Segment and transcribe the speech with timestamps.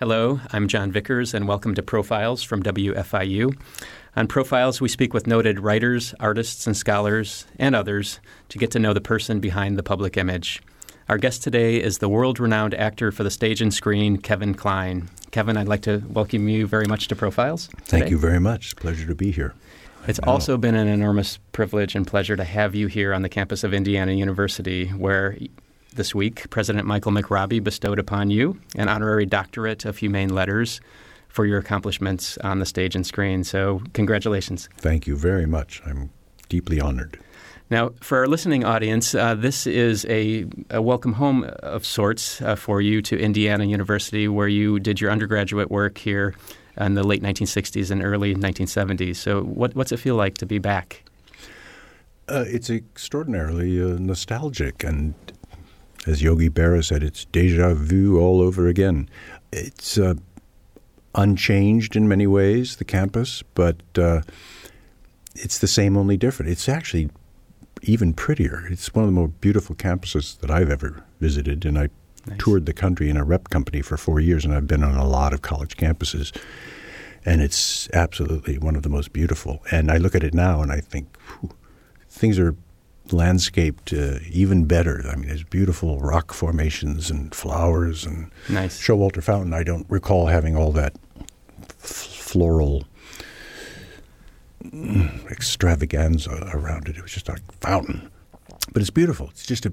[0.00, 3.52] Hello, I'm John Vickers, and welcome to Profiles from WFIU.
[4.14, 8.78] On Profiles, we speak with noted writers, artists, and scholars, and others to get to
[8.78, 10.62] know the person behind the public image.
[11.08, 15.10] Our guest today is the world renowned actor for the stage and screen, Kevin Kline.
[15.32, 17.66] Kevin, I'd like to welcome you very much to Profiles.
[17.66, 17.82] Today.
[17.86, 18.76] Thank you very much.
[18.76, 19.52] Pleasure to be here.
[20.06, 23.64] It's also been an enormous privilege and pleasure to have you here on the campus
[23.64, 25.36] of Indiana University, where
[25.98, 30.80] this week President Michael McRobbie bestowed upon you an honorary doctorate of humane letters
[31.28, 33.44] for your accomplishments on the stage and screen.
[33.44, 34.70] So, congratulations.
[34.78, 35.82] Thank you very much.
[35.84, 36.10] I'm
[36.48, 37.18] deeply honored.
[37.68, 42.54] Now, for our listening audience, uh, this is a, a, welcome home of sorts uh,
[42.56, 46.34] for you to Indiana University, where you did your undergraduate work here
[46.78, 49.16] in the late 1960s and early 1970s.
[49.16, 51.02] So, what, what's it feel like to be back?
[52.28, 55.14] Uh, it's extraordinarily uh, nostalgic, and
[56.08, 59.08] as Yogi Berra said, it's deja vu all over again.
[59.52, 60.14] It's uh,
[61.14, 64.22] unchanged in many ways, the campus, but uh,
[65.34, 66.50] it's the same, only different.
[66.50, 67.10] It's actually
[67.82, 68.66] even prettier.
[68.70, 71.88] It's one of the more beautiful campuses that I've ever visited, and I
[72.26, 72.38] nice.
[72.38, 75.06] toured the country in a rep company for four years, and I've been on a
[75.06, 76.34] lot of college campuses.
[77.24, 79.62] And it's absolutely one of the most beautiful.
[79.70, 81.50] And I look at it now and I think whew,
[82.08, 82.54] things are
[83.12, 85.04] landscaped uh, even better.
[85.10, 88.80] I mean, there's beautiful rock formations and flowers and nice.
[88.80, 89.54] Showalter Fountain.
[89.54, 90.94] I don't recall having all that
[91.80, 92.84] f- floral
[95.30, 96.96] extravaganza around it.
[96.96, 98.10] It was just a fountain.
[98.72, 99.28] But it's beautiful.
[99.30, 99.72] It's just a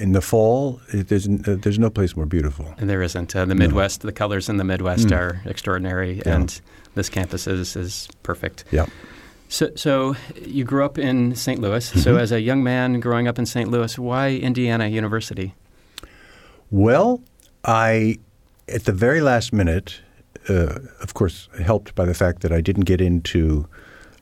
[0.00, 0.80] in the fall.
[0.92, 2.74] It, there's uh, there's no place more beautiful.
[2.76, 3.34] And there isn't.
[3.34, 4.08] Uh, the Midwest, no.
[4.08, 5.16] the colors in the Midwest mm.
[5.16, 6.34] are extraordinary, yeah.
[6.34, 6.60] and
[6.94, 8.64] this campus is is perfect.
[8.70, 8.86] Yeah.
[9.54, 11.60] So, so you grew up in St.
[11.60, 11.88] Louis.
[11.88, 12.00] Mm-hmm.
[12.00, 13.70] So, as a young man growing up in St.
[13.70, 15.54] Louis, why Indiana University?
[16.72, 17.22] Well,
[17.64, 18.18] I,
[18.68, 20.00] at the very last minute,
[20.48, 23.68] uh, of course, helped by the fact that I didn't get into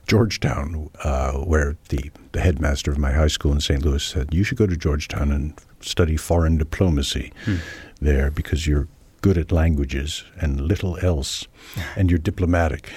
[0.05, 3.83] Georgetown, uh, where the, the headmaster of my high school in St.
[3.83, 7.55] Louis said, You should go to Georgetown and study foreign diplomacy hmm.
[7.99, 8.87] there because you're
[9.21, 11.47] good at languages and little else,
[11.95, 12.91] and you're diplomatic.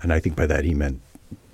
[0.00, 1.00] And I think by that he meant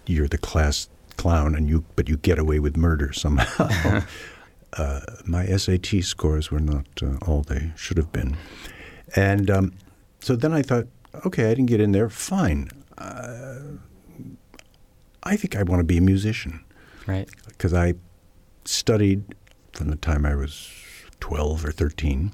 [0.07, 4.03] you're the class clown, and you but you get away with murder somehow.
[4.75, 8.37] uh, my SAT scores were not uh, all they should have been,
[9.17, 9.73] and um,
[10.21, 10.87] so then I thought,
[11.27, 12.09] okay, I didn't get in there.
[12.09, 12.71] Fine.
[12.99, 13.59] Uh,
[15.23, 16.65] I think I want to be a musician,
[17.07, 17.29] right?
[17.49, 17.95] Because I
[18.65, 19.35] studied
[19.73, 20.71] from the time I was
[21.21, 22.33] twelve or thirteen.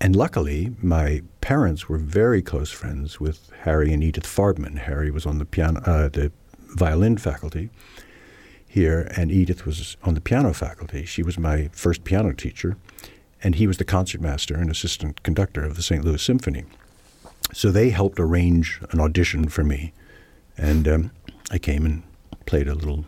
[0.00, 4.76] And luckily, my parents were very close friends with Harry and Edith Farbman.
[4.80, 6.30] Harry was on the piano, uh, the
[6.74, 7.70] violin faculty
[8.66, 11.04] here, and Edith was on the piano faculty.
[11.04, 12.76] She was my first piano teacher,
[13.42, 16.04] and he was the concertmaster and assistant conductor of the St.
[16.04, 16.64] Louis Symphony.
[17.52, 19.92] So they helped arrange an audition for me,
[20.56, 21.10] and um,
[21.50, 22.02] I came and
[22.46, 23.04] played a little,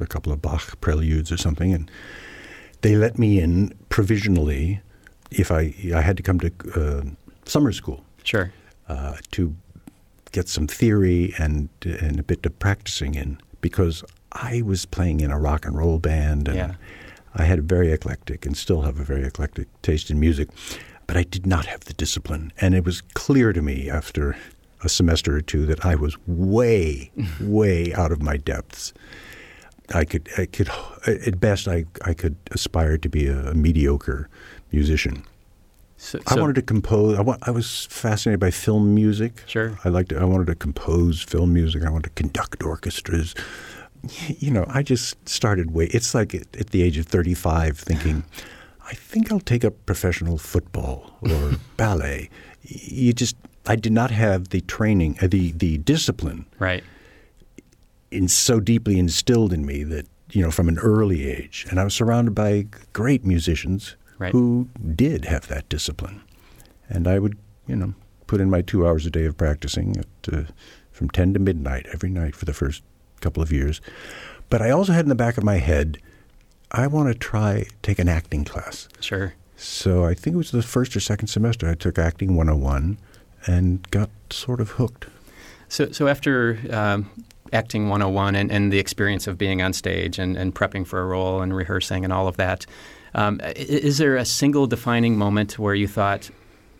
[0.00, 1.90] a couple of Bach preludes or something, and
[2.80, 4.80] they let me in provisionally
[5.30, 7.02] if I I had to come to uh,
[7.44, 8.04] summer school.
[8.24, 8.52] Sure.
[8.88, 9.54] Uh, to
[10.36, 15.30] get some theory and and a bit of practicing in because I was playing in
[15.30, 16.74] a rock and roll band and yeah.
[17.34, 20.50] I had a very eclectic and still have a very eclectic taste in music,
[21.06, 22.52] but I did not have the discipline.
[22.60, 24.36] And it was clear to me after
[24.84, 27.10] a semester or two that I was way,
[27.40, 28.92] way out of my depths.
[29.94, 30.68] I could, I could,
[31.06, 34.28] at best, I, I could aspire to be a, a mediocre
[34.70, 35.24] musician.
[35.98, 37.18] So, so I wanted to compose.
[37.18, 39.42] I, wa- I was fascinated by film music.
[39.46, 39.78] Sure.
[39.84, 40.12] I liked.
[40.12, 41.82] I wanted to compose film music.
[41.84, 43.34] I wanted to conduct orchestras.
[44.28, 45.86] You know, I just started way.
[45.86, 48.24] It's like at, at the age of thirty-five, thinking,
[48.86, 52.30] I think I'll take up professional football or ballet.
[52.62, 53.36] You just.
[53.68, 56.84] I did not have the training, uh, the the discipline, right,
[58.12, 61.84] in so deeply instilled in me that you know from an early age, and I
[61.84, 64.32] was surrounded by great musicians right.
[64.32, 66.22] who did have that discipline.
[66.88, 67.94] And I would, you know,
[68.26, 70.42] put in my two hours a day of practicing at, uh,
[70.90, 72.82] from 10 to midnight every night for the first
[73.20, 73.80] couple of years.
[74.48, 75.98] But I also had in the back of my head,
[76.70, 78.88] I want to try take an acting class.
[79.00, 79.34] Sure.
[79.56, 82.98] So I think it was the first or second semester I took acting 101
[83.46, 85.06] and got sort of hooked.
[85.68, 87.10] So, so after um,
[87.52, 91.06] acting 101 and, and the experience of being on stage and, and prepping for a
[91.06, 92.66] role and rehearsing and all of that,
[93.16, 96.30] um, is there a single defining moment where you thought,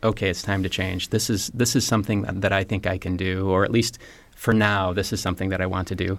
[0.04, 1.08] okay, it's time to change.
[1.08, 3.98] This is this is something that I think I can do, or at least
[4.36, 6.18] for now, this is something that I want to do.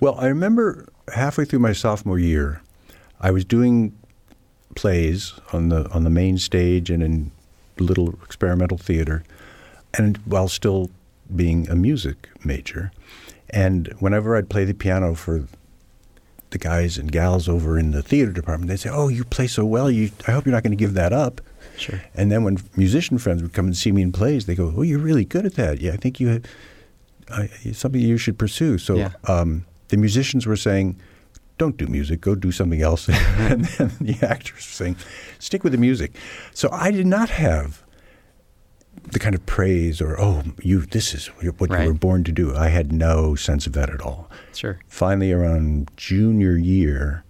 [0.00, 2.62] Well, I remember halfway through my sophomore year,
[3.20, 3.92] I was doing
[4.74, 7.30] plays on the on the main stage and in
[7.78, 9.24] little experimental theater,
[9.92, 10.90] and while still
[11.34, 12.92] being a music major.
[13.50, 15.46] And whenever I'd play the piano for
[16.50, 19.64] the guys and gals over in the theater department, they'd say, "Oh, you play so
[19.64, 19.90] well.
[19.90, 21.40] You, I hope you're not going to give that up."
[21.76, 22.00] Sure.
[22.14, 24.82] And then when musician friends would come and see me in plays, they go, "Oh,
[24.82, 25.80] you're really good at that.
[25.80, 26.40] Yeah, I think you,
[27.30, 29.10] uh, it's something you should pursue." So Yeah.
[29.28, 30.96] um, the musicians were saying,
[31.58, 32.20] "Don't do music.
[32.20, 33.08] Go do something else."
[33.38, 34.96] and then the actors were saying,
[35.38, 36.12] "Stick with the music."
[36.54, 37.82] So I did not have
[39.04, 41.82] the kind of praise or "Oh, you this is what Right.
[41.82, 44.78] you were born to do." I had no sense of that at all Sure.
[44.88, 47.22] finally around junior year.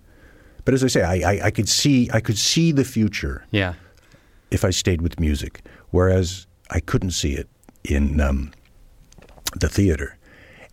[0.64, 3.74] But as I say, I, I, I could see I could see the future Yeah.
[4.50, 7.48] if I stayed with music, whereas I couldn't see it
[7.84, 8.52] in um,
[9.54, 10.16] the theater.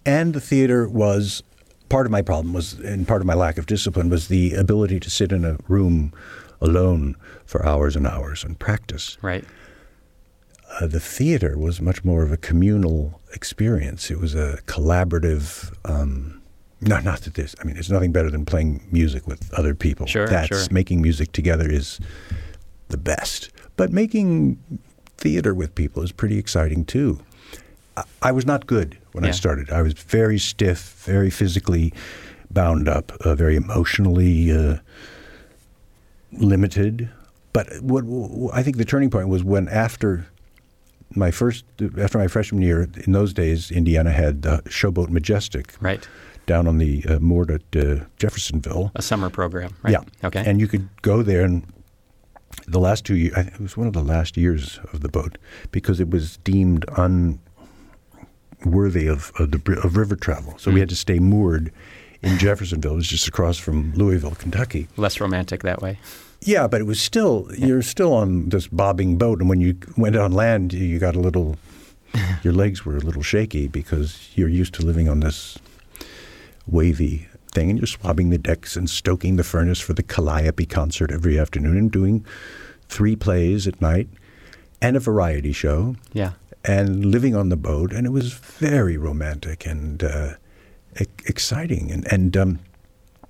[0.06, 1.44] And the theater was
[1.90, 5.00] part of my problem was, and part of my lack of discipline was the ability
[5.00, 6.12] to sit in a room
[6.60, 9.18] alone for hours and hours and practice.
[9.22, 9.46] Right.
[10.80, 14.10] Uh, the theater was much more of a communal experience.
[14.10, 15.74] It was a collaborative.
[15.86, 16.42] Um,
[16.82, 17.56] not, not that this.
[17.62, 20.06] I mean, there's nothing better than playing music with other people.
[20.06, 20.68] Sure, That's sure.
[20.72, 22.00] making music together is
[22.90, 23.52] the best.
[23.78, 24.60] But making
[25.18, 27.20] theater with people is pretty exciting too.
[27.96, 29.70] I, I was not good when I started.
[29.70, 31.94] I was very stiff, very physically
[32.52, 34.78] bound up, uh, very emotionally uh,
[36.32, 37.10] limited.
[37.54, 40.28] But what, what I think the turning point was when after
[41.16, 41.66] my first
[42.00, 46.08] after my freshman year in those days Indiana had uh, Showboat Majestic Right.
[46.46, 48.92] down on the uh, moored at uh, Jeffersonville.
[48.96, 49.76] A summer program.
[49.84, 49.92] Right.
[49.94, 50.28] Yeah.
[50.28, 50.44] Okay.
[50.46, 51.64] And you could go there and
[52.68, 55.38] the last two years, it was one of the last years of the boat
[55.72, 57.38] because it was deemed unworthy
[59.08, 60.56] of, of, the, of river travel.
[60.58, 60.82] So we Mm.
[60.82, 61.72] had to stay moored
[62.22, 62.94] in Jeffersonville.
[62.94, 64.88] It was just across from Louisville, Kentucky.
[64.98, 65.98] Less romantic that way.
[66.46, 70.16] Yeah, but it was still you're still on this bobbing boat, and when you went
[70.16, 71.58] on land, you got a little.
[72.44, 75.58] your legs were a little shaky because you're used to living on this
[76.68, 81.12] wavy thing, and you're swabbing the decks and stoking the furnace for the Calliope concert
[81.12, 82.26] every afternoon, and doing
[82.88, 84.08] three plays at night,
[84.82, 86.34] and a variety show, Yeah.
[86.66, 90.34] and living on the boat, and it was very romantic and uh,
[91.00, 91.92] e- exciting.
[91.92, 92.60] And, and um,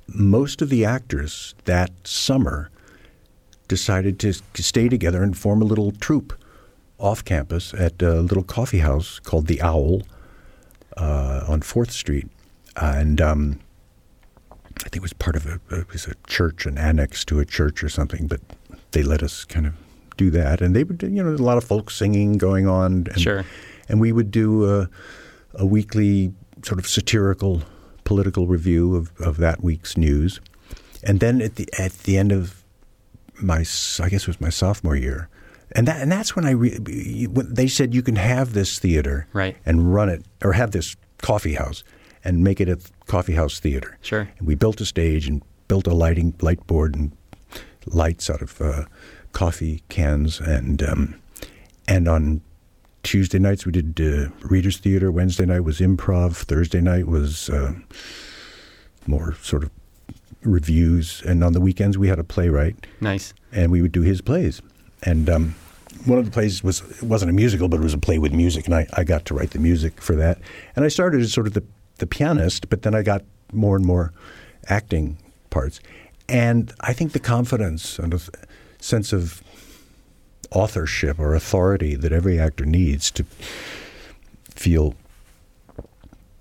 [0.07, 2.69] most of the actors that summer
[3.67, 6.33] decided to stay together and form a little troupe
[6.99, 10.03] off campus at a little coffee house called the Owl
[10.97, 12.27] uh, on Fourth Street,
[12.77, 13.59] and um,
[14.51, 17.45] I think it was part of a it was a church, an annex to a
[17.45, 18.27] church or something.
[18.27, 18.41] But
[18.91, 19.73] they let us kind of
[20.17, 23.07] do that, and they would you know a lot of folk singing going on.
[23.07, 23.43] And, Sure.
[23.89, 24.89] and we would do a,
[25.55, 26.33] a weekly
[26.63, 27.63] sort of satirical
[28.03, 30.39] political review of, of that week's news,
[31.03, 32.62] and then at the at the end of
[33.41, 33.59] my
[33.99, 35.29] I guess it was my sophomore year,
[35.71, 39.27] and that and that's when I re, when they said you can have this theater
[39.33, 39.55] Right.
[39.65, 41.83] and run it or have this coffee house
[42.23, 43.97] and make it a coffee house theater.
[44.01, 44.29] Sure.
[44.37, 47.11] And we built a stage and built a lighting light board and
[47.85, 48.85] lights out of uh,
[49.31, 51.15] coffee cans and um,
[51.87, 52.41] and on
[53.03, 55.11] Tuesday nights we did uh, readers theater.
[55.11, 56.35] Wednesday night was improv.
[56.35, 57.73] Thursday night was uh,
[59.07, 59.69] more sort of
[60.43, 63.33] reviews, and on the weekends we had a playwright Nice.
[63.51, 64.61] and we would do his plays.
[65.03, 65.55] And um,
[66.05, 68.33] one of the plays was it wasn't a musical, but it was a play with
[68.33, 70.37] music, and I, I got to write the music for that.
[70.75, 71.63] And I started as sort of the,
[71.97, 74.11] the pianist, but then I got more and more
[74.67, 75.17] acting
[75.49, 75.79] parts.
[76.29, 78.19] And I think the confidence and a
[78.79, 79.43] sense of
[80.51, 83.25] authorship or authority that every actor needs to
[84.55, 84.95] feel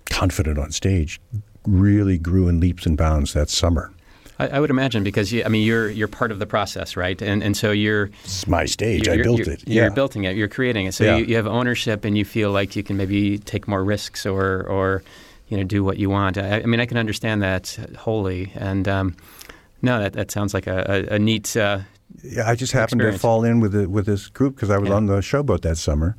[0.09, 1.19] confident on stage
[1.65, 3.91] really grew in leaps and bounds that summer.
[4.39, 7.21] I, I would imagine because you, I mean you're you're part of the process, right?
[7.21, 9.07] And and so you're It's my stage.
[9.07, 9.67] I built you're, it.
[9.67, 10.35] You're building it.
[10.35, 10.93] You're creating it.
[10.93, 11.17] So Yeah.
[11.17, 14.63] you, you have ownership, and you feel like you can maybe take more risks or
[14.67, 15.03] or
[15.49, 16.37] you know do what you want.
[16.37, 18.51] I, I mean, I can understand that wholly.
[18.55, 19.15] And um,
[19.81, 21.55] no, that that sounds like a, a, a neat.
[21.55, 21.79] Uh,
[22.23, 23.17] Yeah, I just happened experience.
[23.21, 24.95] to fall in with the, with this group because I was Yeah.
[24.95, 26.15] on the showboat that summer,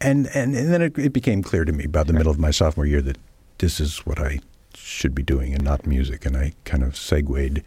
[0.00, 2.50] and and, and then it, it became clear to me by the middle of my
[2.52, 3.18] sophomore year that
[3.58, 4.40] this is what I
[4.94, 7.62] should be doing and not music, and I kind of segued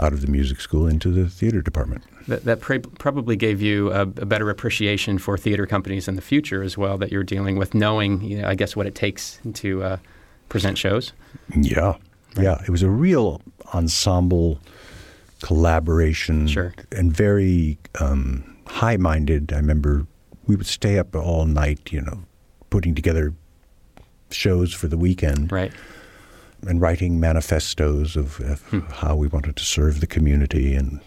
[0.00, 2.02] out of the music school into the theater department.
[2.26, 6.22] that that pra- probably gave you a, a better appreciation for theater companies in the
[6.22, 6.98] future as well.
[6.98, 9.96] That you're dealing with, knowing you know, I guess what it takes to uh,
[10.48, 11.12] present shows.
[11.56, 11.96] Yeah,
[12.36, 13.40] yeah, it was a real
[13.72, 14.58] ensemble
[15.42, 16.74] collaboration, Sure.
[16.92, 19.52] and very um, high-minded.
[19.52, 20.06] I remember
[20.46, 22.24] we would stay up all night, you know,
[22.70, 23.32] putting together
[24.30, 25.52] shows for the weekend.
[25.52, 25.72] Right.
[26.66, 31.00] And writing manifestos of, of how we wanted to serve the community and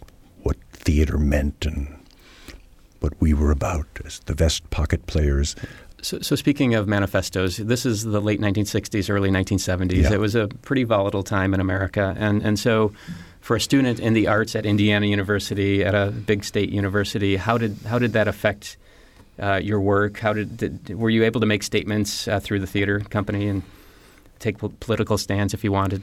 [0.43, 1.93] what theater meant and
[2.99, 5.55] what we were about as the vest pocket players.
[6.01, 10.03] So, so speaking of manifestos, this is the late 1960s, early 1970s.
[10.03, 10.13] Yeah.
[10.13, 12.93] It was a pretty volatile time in America, and and so
[13.41, 17.57] for a student in the arts at Indiana University, at a big state university, how
[17.57, 18.77] did how did that affect
[19.39, 20.19] uh, your work?
[20.19, 23.63] How did, did were you able to make statements uh, through the theater company and
[24.39, 26.01] take po- political stands if you wanted?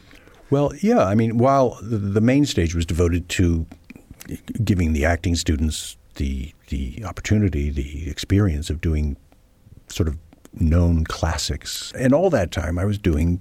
[0.51, 1.05] Well, yeah.
[1.05, 3.67] I mean, while the, the main stage was devoted to
[4.63, 9.17] giving the acting students the the opportunity, the experience of doing
[9.89, 10.17] sort of
[10.53, 13.41] known classics, and all that time I was doing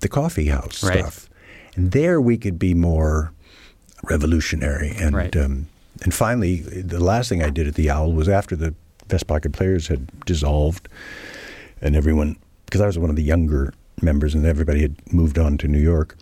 [0.00, 0.98] the coffee house Right.
[0.98, 1.28] stuff,
[1.76, 3.32] and there we could be more
[4.04, 5.14] revolutionary and.
[5.14, 5.36] Right.
[5.36, 5.68] Um,
[6.02, 8.72] and finally, the last thing I did at the Owl was after the
[9.08, 10.88] Vest Pocket Players had dissolved,
[11.82, 12.36] and everyone,
[12.66, 15.80] because I was one of the younger members, and everybody had moved on to New
[15.80, 16.16] York.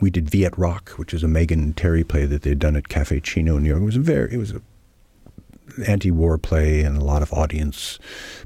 [0.00, 3.20] We did Viet Rock, which is a Megan Terry play that they'd done at Cafe
[3.24, 3.82] Cino in New York.
[3.82, 4.60] It was a very, it was a
[5.86, 7.98] anti-war play and a lot of audience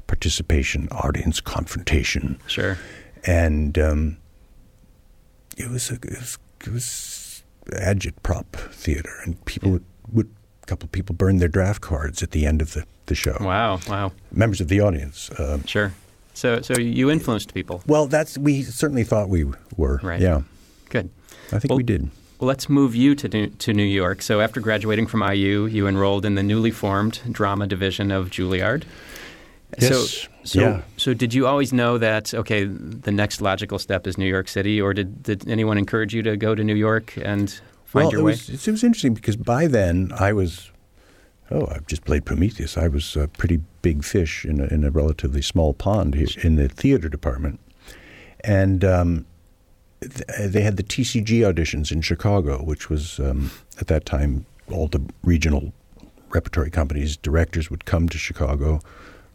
[0.07, 2.77] participation, audience confrontation, Sure.
[3.25, 4.17] and um,
[5.57, 10.29] it was a, it was, it was agitprop theater, and people would, would
[10.63, 13.37] a couple of people burned their draft cards at the end of the, the show.
[13.41, 13.79] Wow.
[13.87, 14.11] Wow.
[14.31, 15.29] Members of the audience.
[15.39, 15.91] Um, Sure.
[16.39, 17.81] So so you influenced people.
[17.85, 19.43] well, that's we certainly thought we
[19.75, 19.99] were.
[20.01, 20.21] Right.
[20.21, 20.41] Yeah,
[20.89, 21.09] Good.
[21.51, 22.09] I think Well- we did.
[22.39, 24.21] Well, let's move you to New, to New York.
[24.21, 28.83] So, after graduating from IU, you enrolled in the newly formed drama division of Juilliard.
[29.77, 29.89] Yes.
[29.89, 30.81] So, so, Yeah.
[30.95, 34.79] so, did you always know that okay, the next logical step is New York City,
[34.79, 37.49] or did, did anyone encourage you to go to New York and
[37.83, 38.31] find well, your it way?
[38.31, 40.71] was, it was interesting because by then I was,
[41.51, 42.77] oh, I've just played Prometheus.
[42.77, 46.55] I was a pretty big fish in a, in a relatively small pond here in
[46.55, 47.59] the theater department.
[48.43, 49.25] And um,
[50.01, 54.87] th- they had the TCG auditions in Chicago, which was um, at that time all
[54.87, 55.73] the regional
[56.29, 58.79] repertory companies, directors would come to Chicago.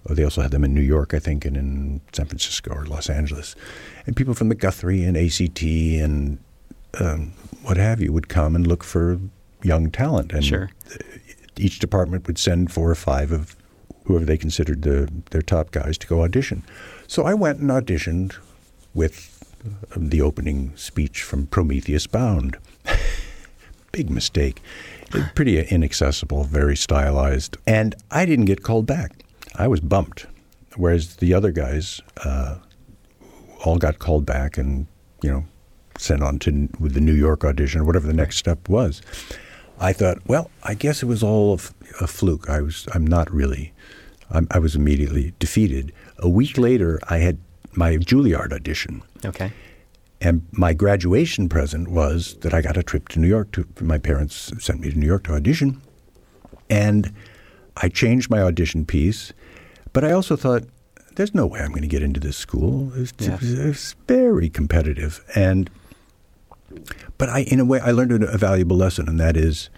[0.09, 2.87] Uh, They also had them in New York, I think, and in San Francisco or
[2.87, 3.57] Los Angeles.
[4.07, 6.39] And people from the Guthrie and ACT and
[7.01, 9.19] um, what have you would come and look for
[9.63, 10.33] young talent.
[10.33, 10.71] And Sure.
[11.57, 13.57] Each department would send four or five of
[14.05, 16.63] whoever they considered the, their top guys to go audition.
[17.07, 18.37] So I went and auditioned
[18.93, 19.31] with
[19.97, 22.59] the opening speech from Prometheus Bound.
[23.93, 24.61] Big mistake.
[25.35, 27.57] Pretty inaccessible, very stylized.
[27.67, 29.25] And I didn't get called back.
[29.55, 30.27] I was bumped.
[30.77, 32.57] Whereas the other guys uh,
[33.65, 34.87] all got called back and,
[35.23, 35.45] you know,
[35.97, 39.01] sent on to the New York audition or whatever the next step was.
[39.79, 42.49] I thought, well, I guess it was all a, f- a fluke.
[42.49, 43.73] I was, I'm not really.
[44.31, 45.93] I'm, I was immediately defeated.
[46.19, 47.39] A week later, I had
[47.73, 49.53] my Juilliard audition, okay.
[50.21, 53.51] and my graduation present was that I got a trip to New York.
[53.53, 55.83] To my parents sent me to New York to audition,
[56.71, 57.13] and
[57.77, 59.33] I changed my audition piece.
[59.93, 60.63] But I also thought,
[61.17, 62.93] there's no way I'm going to get into this school.
[62.95, 63.35] It's, Yeah.
[63.41, 65.69] it was- very competitive, and
[67.19, 69.71] but I, in a way, I learned a, valuable lesson, and that is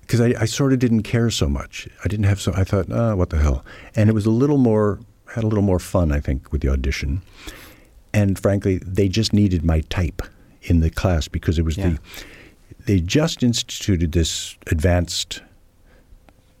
[0.00, 1.88] because I, I sort of didn't care so much.
[2.04, 2.52] I didn't have so.
[2.54, 3.64] I thought, oh, what the hell?
[3.94, 5.00] And it was a little more
[5.34, 7.20] had a little more fun, I think, with the audition.
[8.14, 10.22] And frankly, they just needed my type
[10.62, 11.90] in the class because it was Yeah.
[11.90, 11.98] the
[12.86, 15.42] they just instituted this advanced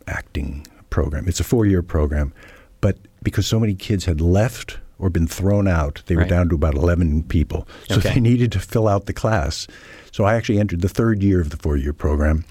[0.06, 1.26] acting program.
[1.26, 2.32] It's a four year program,
[2.80, 6.54] but because so many kids had left or been thrown out, they were down to
[6.54, 7.68] about 11 people.
[7.88, 8.14] So Okay.
[8.14, 9.66] they needed to fill out the class.
[10.12, 12.44] So I actually entered the third year of the four year program.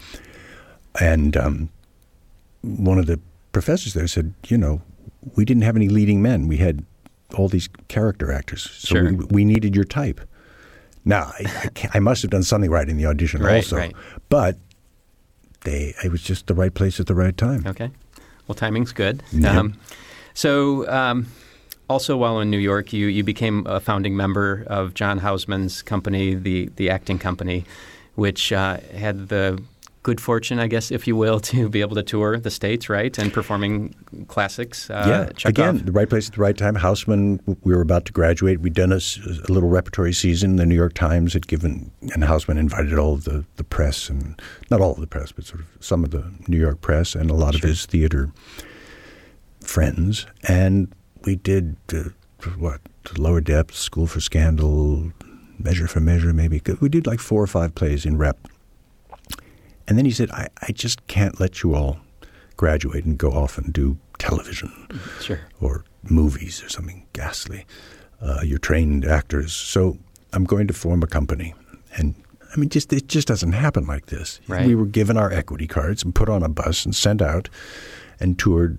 [1.00, 1.70] And um,
[2.62, 3.20] one of the
[3.51, 4.82] professors there said, you know,
[5.36, 6.48] we didn't have any leading men.
[6.48, 6.86] We had
[7.36, 8.63] all these character actors.
[8.72, 9.13] So Sure.
[9.13, 10.22] we, we needed your type.
[11.04, 11.46] Now, I,
[11.84, 13.75] I, I must have done something right in the audition Right, also.
[13.77, 13.96] right.
[14.30, 14.58] But
[15.66, 17.66] they, it was just the right place at the right time.
[17.68, 17.92] Okay.
[18.48, 19.22] Well, timing's good.
[19.34, 19.60] Yeah.
[19.60, 19.74] Um,
[20.34, 21.27] so, um,
[21.89, 26.36] also while in New York, you, you became a founding member of John Houseman's company,
[26.36, 27.65] the, the acting company,
[28.15, 29.62] which uh, had the
[30.08, 33.17] good fortune, I guess, if you will, to be able to tour the States, right?
[33.17, 33.94] And performing
[34.29, 34.89] classics.
[34.89, 35.75] Uh, yeah, Chekhov.
[35.75, 36.75] again, the right place at the right time.
[36.75, 38.62] Houseman, we were about to graduate.
[38.62, 39.01] We'd done a,
[39.50, 40.56] a little repertory season.
[40.56, 44.41] The New York Times had given, and Houseman invited all of the, the press, and
[44.72, 47.29] not all of the press, but sort of some of the New York press and
[47.29, 48.32] a lot of his theater
[49.60, 50.25] friends.
[50.48, 50.94] And
[51.26, 52.10] we did, uh,
[52.58, 52.82] what,
[53.18, 55.12] Lower Depths, School for Scandal,
[55.60, 56.62] Measure for Measure, maybe.
[56.82, 58.38] We did like four or five plays in rep.
[59.88, 62.00] And then he said, I, I just can't let you all
[62.58, 64.72] graduate and go off and do television
[65.22, 65.40] Sure.
[65.62, 67.66] or movies or something ghastly.
[68.22, 69.54] Uh, you're trained actors.
[69.56, 69.98] So
[70.34, 71.54] I'm going to form a company.
[71.96, 72.16] And
[72.54, 74.42] I mean, just it just doesn't happen like this.
[74.48, 74.66] Right.
[74.66, 77.48] We were given our equity cards and put on a bus and sent out
[78.20, 78.78] and toured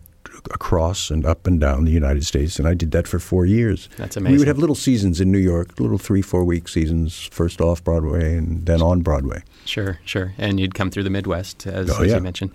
[0.52, 3.88] across and up and down the United States, and I did that for four years.
[3.96, 4.32] That's amazing.
[4.34, 7.82] We would have little seasons in New York, little three, four week seasons, first off
[7.84, 9.42] Broadway and then on Broadway.
[9.64, 10.32] Sure, sure.
[10.38, 12.16] And you'd come through the Midwest, as, Oh, as yeah.
[12.16, 12.50] you mentioned.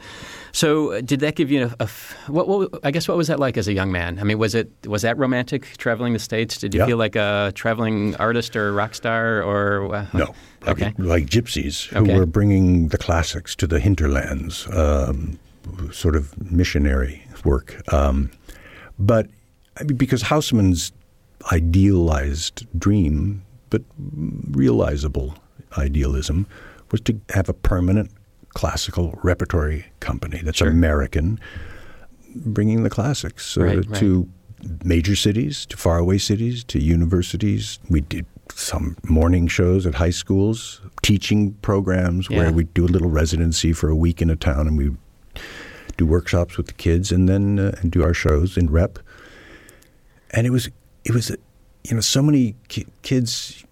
[0.52, 1.90] So, uh, did that give you a, a
[2.32, 2.80] what, what?
[2.84, 4.20] I guess what was that like as a young man?
[4.20, 6.58] I mean, was it was that romantic traveling the states?
[6.58, 6.86] Did you Yeah.
[6.88, 10.36] feel like a traveling artist or rock star or uh, No.
[10.68, 10.86] Okay.
[10.86, 12.16] Like, like gypsies who Okay.
[12.18, 15.40] were bringing the classics to the hinterlands, um,
[15.92, 17.82] sort of missionary work.
[17.94, 18.32] Um,
[19.00, 19.28] but
[19.80, 20.92] I mean, because Houseman's
[21.52, 23.82] idealized dream, but
[24.52, 25.36] realizable
[25.78, 26.46] idealism,
[26.92, 28.12] was to have a permanent
[28.54, 30.70] classical repertory company that's Sure.
[30.70, 31.40] American,
[32.36, 34.00] bringing the classics uh, Right, right.
[34.00, 34.30] to
[34.84, 37.80] major cities, to faraway cities, to universities.
[37.90, 42.38] We did some morning shows at high schools, teaching programs Yeah.
[42.38, 44.92] where we'd do a little residency for a week in a town, and we
[45.98, 49.00] do workshops with the kids, and then uh, and do our shows in rep.
[50.32, 50.70] And it was
[51.06, 51.30] it was
[51.84, 53.64] you know so many ki- kids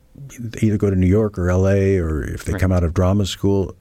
[0.61, 1.97] either go to New York or L.A.
[1.97, 2.61] or if they Right.
[2.61, 3.75] come out of drama school,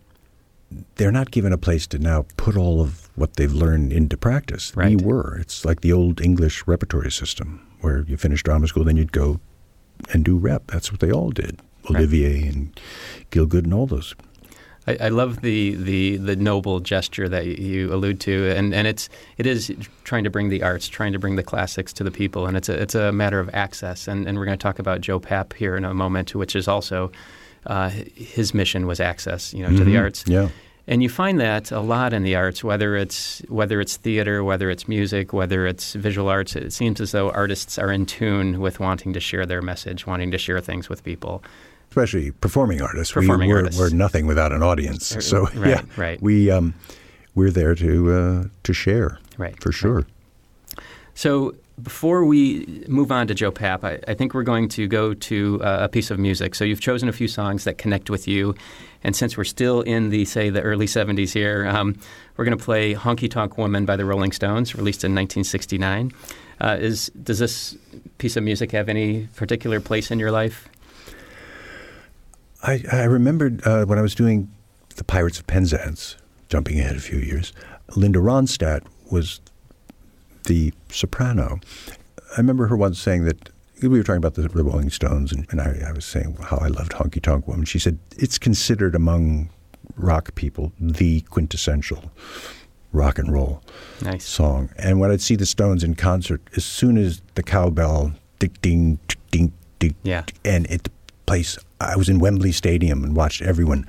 [0.97, 4.73] they're not given a place to now put all of what they've learned into practice.
[4.75, 4.99] Right.
[5.01, 5.37] We were.
[5.39, 9.41] It's like the old English repertory system where you finish drama school, then you'd go
[10.13, 10.69] and do rep.
[10.69, 11.61] That's what they all did.
[11.91, 11.97] Right.
[12.01, 12.79] Olivier and
[13.31, 14.15] Gielgud and all those.
[15.01, 19.09] I, I love the, the, the noble gesture that you allude to, and, and it's
[19.39, 19.73] it is
[20.05, 22.69] trying to bring the arts, trying to bring the classics to the people, and it's
[22.69, 24.09] a it's a matter of access.
[24.09, 26.67] And, and we're going to talk about Joe Papp here in a moment, which is
[26.69, 27.11] also
[27.67, 30.01] uh, his mission was access, you know, to the Mhm.
[30.01, 30.25] arts.
[30.27, 30.49] Yeah.
[30.87, 34.71] And you find that a lot in the arts, whether it's whether it's theater, whether
[34.71, 36.57] it's music, whether it's visual arts.
[36.57, 40.31] It seems as though artists are in tune with wanting to share their message, wanting
[40.33, 41.45] to share things with people.
[41.91, 43.13] Especially performing artists.
[43.13, 43.81] Performing we, we're, artists.
[43.81, 45.17] we're nothing without an audience.
[45.21, 46.23] So right, yeah, right.
[46.23, 46.75] We um,
[47.35, 49.75] we're there to uh, to share, Right, For right.
[49.75, 50.07] sure.
[51.15, 55.15] So before we move on to Joe Papp, I, I think we're going to go
[55.15, 56.55] to uh, a piece of music.
[56.55, 58.55] So you've chosen a few songs that connect with you,
[59.03, 61.99] and since we're still in the say the early '70s here, um,
[62.37, 66.13] we're going to play "Honky Tonk Woman" by the Rolling Stones, released in 1969.
[66.61, 67.77] Uh, is does this
[68.19, 70.69] piece of music have any particular place in your life?
[72.63, 74.51] I, I remembered uh, when I was doing
[74.97, 76.17] the Pirates of Penzance,
[76.49, 77.53] jumping ahead a few years.
[77.97, 79.41] Linda Ronstadt was
[80.45, 81.59] the soprano.
[82.33, 83.51] I remember her once saying that
[83.83, 86.69] we were talking about the, Rolling Stones, and, and I, I was saying how I
[86.69, 87.65] loved Honky Tonk Woman.
[87.65, 89.49] She said it's considered among
[89.97, 92.11] rock people the quintessential
[92.93, 93.63] rock and roll
[94.03, 94.25] Nice.
[94.25, 94.71] song.
[94.77, 98.99] And when I'd see the Stones in concert, as soon as the cowbell, ding, ding,
[99.31, 100.25] ding, ding, Yeah.
[100.45, 100.91] and at the
[101.27, 103.87] place, I was in Wembley Stadium and watched everyone,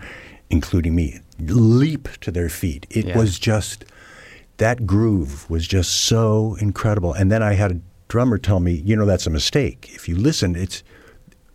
[0.50, 2.88] including me, leap to their feet.
[2.90, 3.18] It Yeah.
[3.18, 3.86] was just
[4.58, 7.14] that groove was just so incredible.
[7.14, 9.90] And then I had a drummer tell me, you know, that's a mistake.
[9.94, 10.84] If you listen, it's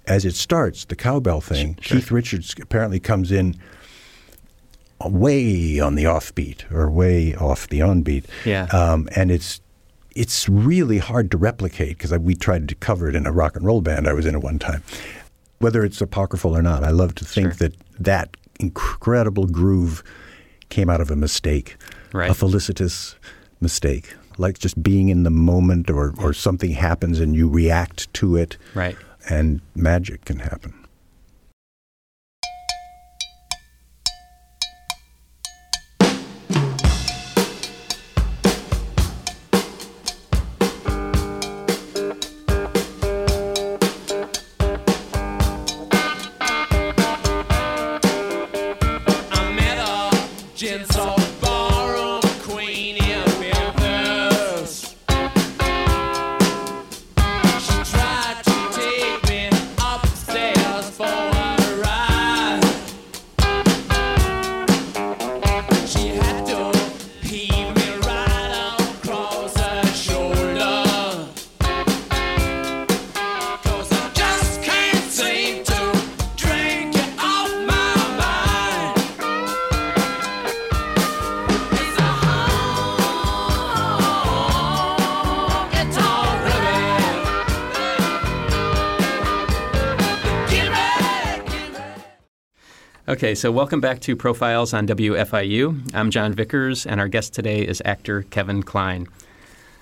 [0.06, 1.76] as it starts, the cowbell thing.
[1.80, 1.98] Sure.
[1.98, 3.56] Keith Richards apparently comes in
[5.04, 8.24] way on the offbeat or way off the onbeat.
[8.44, 8.64] Yeah.
[8.66, 9.60] Um, and it's
[10.14, 13.66] it's really hard to replicate because we tried to cover it in a rock and
[13.66, 14.82] roll band I was in at one time.
[15.58, 17.68] Whether it's apocryphal or not, I love to think Sure.
[17.68, 20.02] that that incredible groove
[20.68, 21.76] came out of a mistake,
[22.12, 22.30] Right.
[22.30, 23.16] a felicitous
[23.60, 28.36] mistake, like just being in the moment or, or something happens and you react to
[28.36, 28.96] it, Right.
[29.30, 30.74] and magic can happen.
[50.66, 51.15] A gents
[93.26, 95.92] Okay, so welcome back to Profiles on WFIU.
[95.92, 99.08] I'm John Vickers, and our guest today is actor Kevin Kline.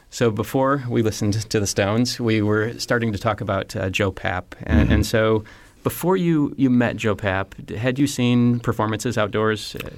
[0.09, 4.11] So before we listened to the Stones, we were starting to talk about uh, Joe
[4.11, 5.45] Papp, and, and so
[5.83, 9.91] Before you, you met Joe Papp, had you seen performances outdoors uh,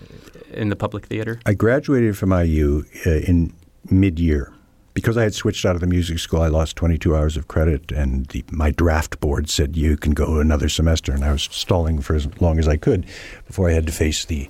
[0.51, 1.39] in the public theater?
[1.47, 3.53] I graduated from IU uh, in
[3.89, 4.53] mid-year.
[4.97, 7.93] Because I had switched out of the music school, I lost 22 hours of credit,
[7.93, 11.13] and the, my draft board said you can go another semester.
[11.13, 13.05] And I was stalling for as long as I could
[13.47, 14.49] before I had to face the,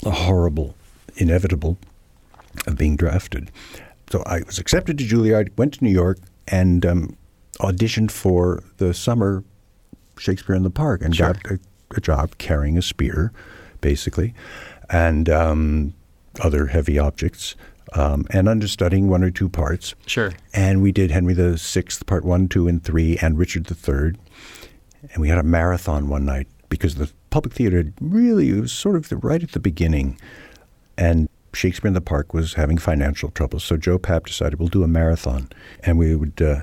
[0.00, 0.74] the horrible,
[1.14, 1.78] inevitable
[2.66, 3.52] of being drafted.
[4.10, 7.16] So I was accepted to Juilliard, went to New York, and um,
[7.60, 9.44] auditioned for the summer
[10.18, 11.34] Shakespeare in the Park, and Sure.
[11.34, 11.60] got a,
[11.92, 13.32] a job carrying a spear,
[13.80, 14.34] basically,
[14.90, 15.94] and um,
[16.40, 17.54] other heavy objects,
[17.94, 19.94] um, and understudying one or two parts.
[20.06, 20.32] Sure.
[20.52, 24.18] And we did Henry the Sixth, Part One, Two, and Three, and Richard the Third.
[25.12, 29.08] And we had a marathon one night because the public theater really was sort of
[29.08, 30.18] the, right at the beginning,
[30.96, 33.64] and Shakespeare in the Park was having financial troubles.
[33.64, 35.48] So Joe Papp decided we'll do a marathon,
[35.82, 36.40] and we would.
[36.40, 36.62] Uh,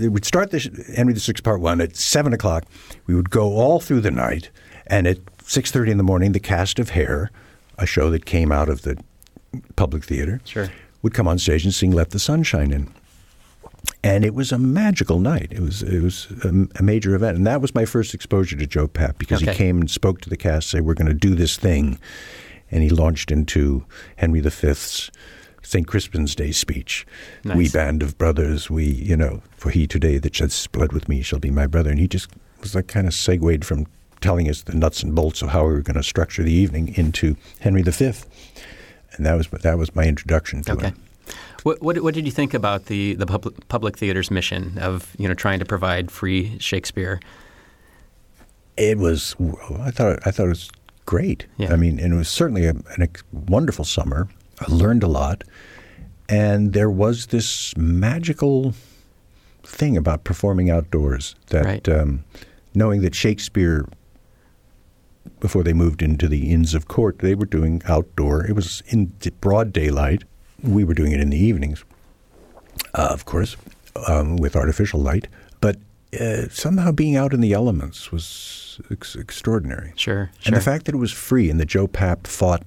[0.00, 0.60] it would start the
[0.96, 2.64] Henry the Sixth Part One at seven o'clock.
[3.06, 4.50] We would go all through the night,
[4.86, 7.30] and at six thirty in the morning, the cast of Hair,
[7.78, 8.96] a show that came out of the
[9.76, 10.68] public theater, Sure.
[11.02, 12.88] would come on stage and sing "Let the Sunshine In."
[14.02, 15.48] And it was a magical night.
[15.52, 18.66] It was it was a, a major event, and that was my first exposure to
[18.66, 19.52] Joe Papp because Okay.
[19.52, 21.98] he came and spoke to the cast, say we're going to do this thing,
[22.70, 23.84] and he launched into
[24.16, 25.10] Henry V's
[25.62, 25.86] St.
[25.86, 27.06] Crispin's Day speech.
[27.44, 27.56] Nice.
[27.56, 31.22] We band of brothers, we you know, for he today that sheds blood with me
[31.22, 32.30] shall be my brother, and he just
[32.60, 33.86] was like kind of segued from
[34.20, 36.92] telling us the nuts and bolts of how we were going to structure the evening
[36.96, 38.12] into Henry V,
[39.16, 40.86] and that was that was my introduction to Okay.
[40.88, 41.02] him.
[41.64, 45.26] What, what, what did you think about the, the public, public theater's mission of you
[45.28, 47.20] know trying to provide free Shakespeare?
[48.76, 49.34] It was.
[49.80, 50.20] I thought.
[50.26, 50.70] I thought it was
[51.04, 51.46] great.
[51.56, 51.72] Yeah.
[51.72, 54.28] I mean, and it was certainly a, an ex- wonderful summer.
[54.60, 55.42] I learned a lot,
[56.28, 58.74] and there was this magical
[59.64, 61.34] thing about performing outdoors.
[61.48, 61.88] That Right.
[61.88, 62.24] um,
[62.74, 63.84] knowing that Shakespeare,
[65.40, 68.44] before they moved into the Inns of Court, they were doing outdoor.
[68.46, 70.24] It was in broad daylight.
[70.62, 71.84] We were doing it in the evenings,
[72.94, 73.56] uh, of course,
[74.08, 75.28] um, with artificial light.
[75.60, 75.76] But
[76.20, 79.92] uh, somehow being out in the elements was ex- extraordinary.
[79.96, 82.62] Sure, And the fact that it was free and that Joe Papp fought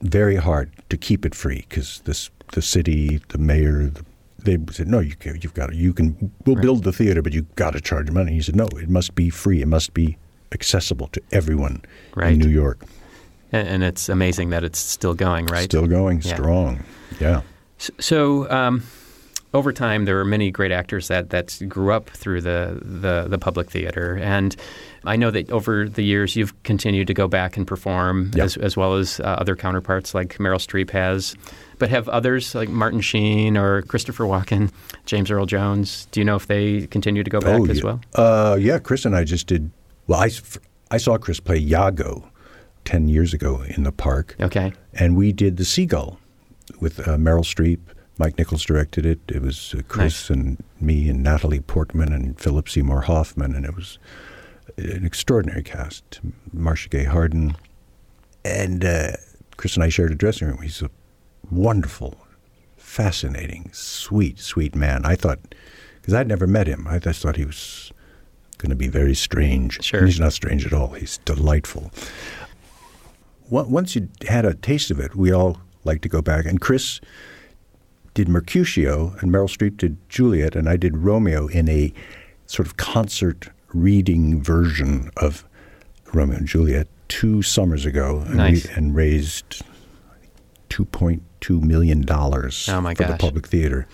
[0.00, 4.04] very hard to keep it free because this the city, the mayor, the,
[4.38, 6.62] they said no, you can, you've got to, you can we'll Right.
[6.62, 8.32] build the theater, but you've got to charge money.
[8.32, 9.62] He said no, it must be free.
[9.62, 10.18] It must be
[10.52, 11.82] accessible to everyone
[12.14, 12.32] Right.
[12.32, 12.84] in New York.
[13.52, 15.64] And, and it's amazing that it's still going, right?
[15.64, 16.34] Still going Yeah.
[16.34, 16.84] strong.
[17.20, 17.40] Yeah.
[17.98, 18.82] So, um,
[19.54, 23.36] over time, there were many great actors that, that grew up through the, the, the
[23.36, 24.16] public theater.
[24.22, 24.56] And
[25.04, 28.44] I know that over the years, you've continued to go back and perform, Yeah.
[28.44, 31.36] as, as well as uh, other counterparts like Meryl Streep has.
[31.78, 34.70] But have others like Martin Sheen or Christopher Walken,
[35.04, 37.84] James Earl Jones, do you know if they continue to go back as yeah.
[37.84, 38.00] well?
[38.14, 39.70] Uh, yeah, Chris and I just did.
[40.06, 40.30] Well, I,
[40.90, 42.28] I saw Chris play Iago
[42.84, 44.72] ten years ago in the park, Okay.
[44.92, 46.18] and we did the Seagull
[46.80, 47.78] with uh, Meryl Streep.
[48.18, 49.20] Mike Nichols directed it.
[49.28, 53.74] It was uh, Chris and me and Natalie Portman and Philip Seymour Hoffman, and it
[53.74, 53.98] was
[54.76, 56.20] an extraordinary cast.
[56.52, 57.56] Marcia Gay Harden,
[58.44, 59.12] and uh,
[59.56, 60.60] Chris and I shared a dressing room.
[60.62, 60.90] He's a
[61.50, 62.16] wonderful,
[62.76, 65.04] fascinating, sweet, sweet man.
[65.04, 65.38] I thought
[66.00, 67.92] because I'd never met him, I just thought he was
[68.62, 69.82] going to be very strange.
[69.84, 70.00] Sure.
[70.00, 70.88] And he's not strange at all.
[70.94, 71.90] He's delightful.
[73.50, 76.46] Once you had a taste of it, we all like to go back.
[76.46, 77.00] And Chris
[78.14, 81.92] did Mercutio, and Meryl Streep did Juliet, and I did Romeo in a
[82.46, 85.44] sort of concert reading version of
[86.14, 88.64] Romeo and Juliet two summers ago, and, Nice.
[88.66, 89.62] and raised
[90.68, 93.86] two point two million dollars Oh, for the public theater.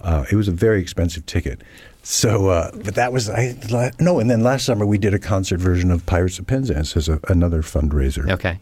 [0.00, 1.62] Uh, it was a very expensive ticket.
[2.10, 3.54] So, uh, but that was I
[4.00, 7.06] no, and then last summer we did a concert version of Pirates of Penzance as
[7.06, 8.30] a, another fundraiser.
[8.30, 8.58] Okay.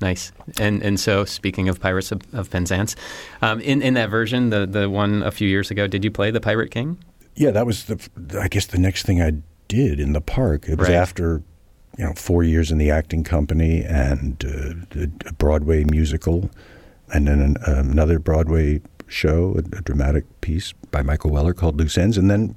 [0.00, 0.32] Nice.
[0.58, 2.96] And and so speaking of Pirates of, of Penzance,
[3.40, 6.32] um, in in that version, the the one a few years ago, did you play
[6.32, 6.98] the Pirate King?
[7.36, 7.98] Yeah, that was the
[8.40, 9.32] I guess the next thing I
[9.68, 10.68] did in the park.
[10.68, 10.96] It was Right.
[10.96, 11.40] after
[11.96, 16.50] you know four years in the acting company and uh, a Broadway musical,
[17.14, 21.98] and then an, another Broadway show, a, a dramatic piece by Michael Weller called Loose
[21.98, 22.54] Ends, and then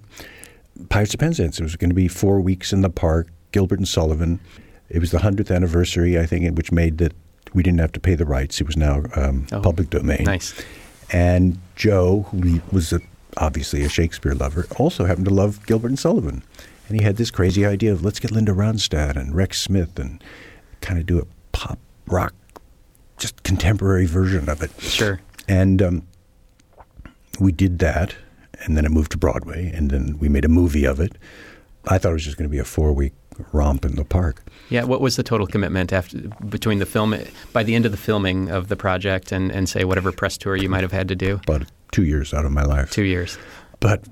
[0.90, 1.60] Pirates of Penzance.
[1.60, 3.28] It was going to be four weeks in the park.
[3.52, 4.40] Gilbert and Sullivan.
[4.90, 7.14] It was the hundredth anniversary, I think, which made that
[7.54, 8.62] we didn't have to pay the rights.
[8.62, 10.24] It was now um, Oh, public domain.
[10.24, 10.54] Nice.
[11.12, 13.02] And Joe, who was a,
[13.38, 16.44] obviously a Shakespeare lover, also happened to love Gilbert and Sullivan.
[16.88, 20.24] And he had this crazy idea of let's get Linda Ronstadt and Rex Smith and
[20.80, 22.34] kind of do a pop rock,
[23.18, 24.72] just contemporary version of it.
[24.80, 25.20] Sure.
[25.48, 26.08] And um,
[27.42, 28.16] we did that,
[28.64, 31.18] and then it moved to Broadway, and then we made a movie of it.
[31.88, 33.14] I thought it was just going to be a four week
[33.52, 34.44] romp in the park.
[34.70, 37.16] Yeah, what was the total commitment after between the film
[37.54, 40.56] by the end of the filming of the project and, and say whatever press tour
[40.56, 41.40] you might have had to do?
[41.48, 42.92] About two years out of my life.
[42.92, 43.38] Two years.
[43.80, 44.04] but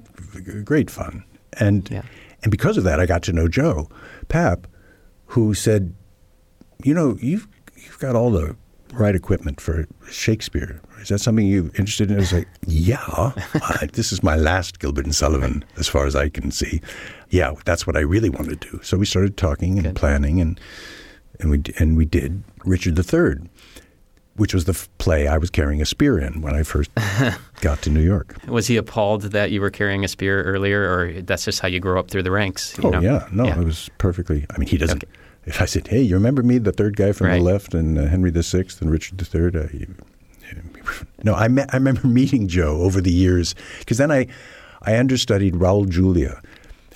[0.65, 1.23] great fun.
[1.53, 2.01] And Yeah.
[2.43, 3.87] and because of that, I got to know Joe
[4.29, 4.63] Papp,
[5.27, 5.93] who said,
[6.83, 8.55] "You know, you've you've got all the
[8.93, 10.81] right equipment for Shakespeare.
[11.01, 14.79] Is that something you're interested in?" I was like, "Yeah, I, this is my last
[14.79, 16.81] Gilbert and Sullivan, as far as I can see.
[17.29, 19.95] Yeah, that's what I really want to do." So we started talking and Good.
[19.95, 20.59] planning, and
[21.39, 23.49] and we and we did Richard III.
[24.35, 26.89] Which was the f- play I was carrying a spear in when I first
[27.61, 28.37] got to New York.
[28.47, 31.81] Was he appalled that you were carrying a spear earlier, or that's just how you
[31.81, 32.73] grow up through the ranks?
[32.77, 33.01] you Oh know?
[33.01, 33.59] yeah, no, Yeah.
[33.59, 34.45] it was perfectly.
[34.49, 35.03] I mean, he doesn't.
[35.03, 35.11] Okay.
[35.45, 37.37] If I said, "Hey, you remember me, the third guy from Right.
[37.39, 39.93] the left, and uh, Henry VI and Richard III," uh, you,
[41.23, 44.27] no, I met, I remember meeting Joe over the years because then I
[44.83, 46.41] I understudied Raul Julia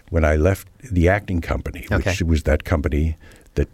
[0.09, 2.23] when I left the acting company, which Okay.
[2.23, 3.17] was that company
[3.55, 3.67] that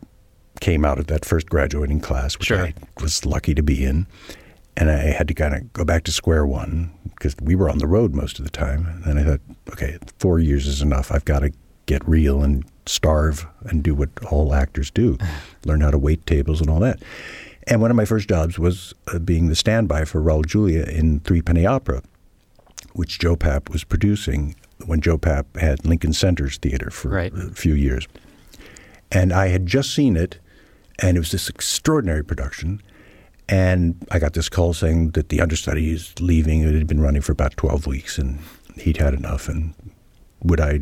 [0.62, 2.66] came out of that first graduating class, which Sure.
[2.66, 4.08] I was lucky to be in.
[4.78, 7.80] And I had to kind of go back to square one because we were on
[7.80, 8.88] the road most of the time.
[8.88, 9.42] And then I thought,
[9.74, 11.12] okay, four years is enough.
[11.12, 11.52] I've got to
[11.86, 15.40] get real and starve and do what all actors do, uh-huh.
[15.66, 17.00] learn how to wait tables and all that.
[17.70, 21.20] And one of my first jobs was uh, being the standby for Raul Julia in
[21.20, 22.02] Three Penny Opera,
[22.94, 24.56] which Joe Papp was producing
[24.86, 27.32] when Joe Papp had Lincoln Center's theater for Right.
[27.34, 28.08] a few years.
[29.12, 30.40] And I had just seen it,
[31.00, 32.82] and it was this extraordinary production.
[33.48, 36.62] And I got this call saying that the understudy is leaving.
[36.62, 38.40] It had been running for about 12 weeks, and
[38.78, 39.48] he'd had enough.
[39.50, 39.74] And
[40.44, 40.82] would I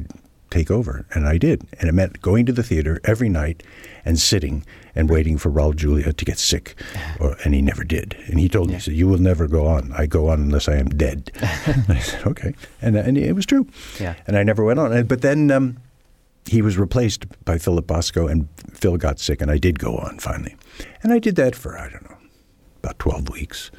[0.50, 1.06] take over?
[1.14, 1.68] And I did.
[1.80, 3.64] And it meant going to the theater every night
[4.06, 6.76] and sitting and waiting for Raul Julia to get sick.
[7.20, 8.16] Or, and he never did.
[8.28, 9.92] And he told me, he said, You will never go on.
[9.94, 11.32] I go on unless I am dead.
[11.42, 12.56] I said, Okay.
[12.82, 13.68] And, and it was true.
[14.00, 14.16] Yeah.
[14.26, 15.04] And I never went on.
[15.06, 15.78] But then um,
[16.48, 20.20] he was replaced by Philip Bosco, and Phil got sick, and I did go on
[20.20, 20.56] finally.
[21.04, 22.18] And I did that for, I don't know,
[22.84, 23.72] about 12 weeks.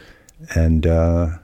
[0.54, 1.38] And uh,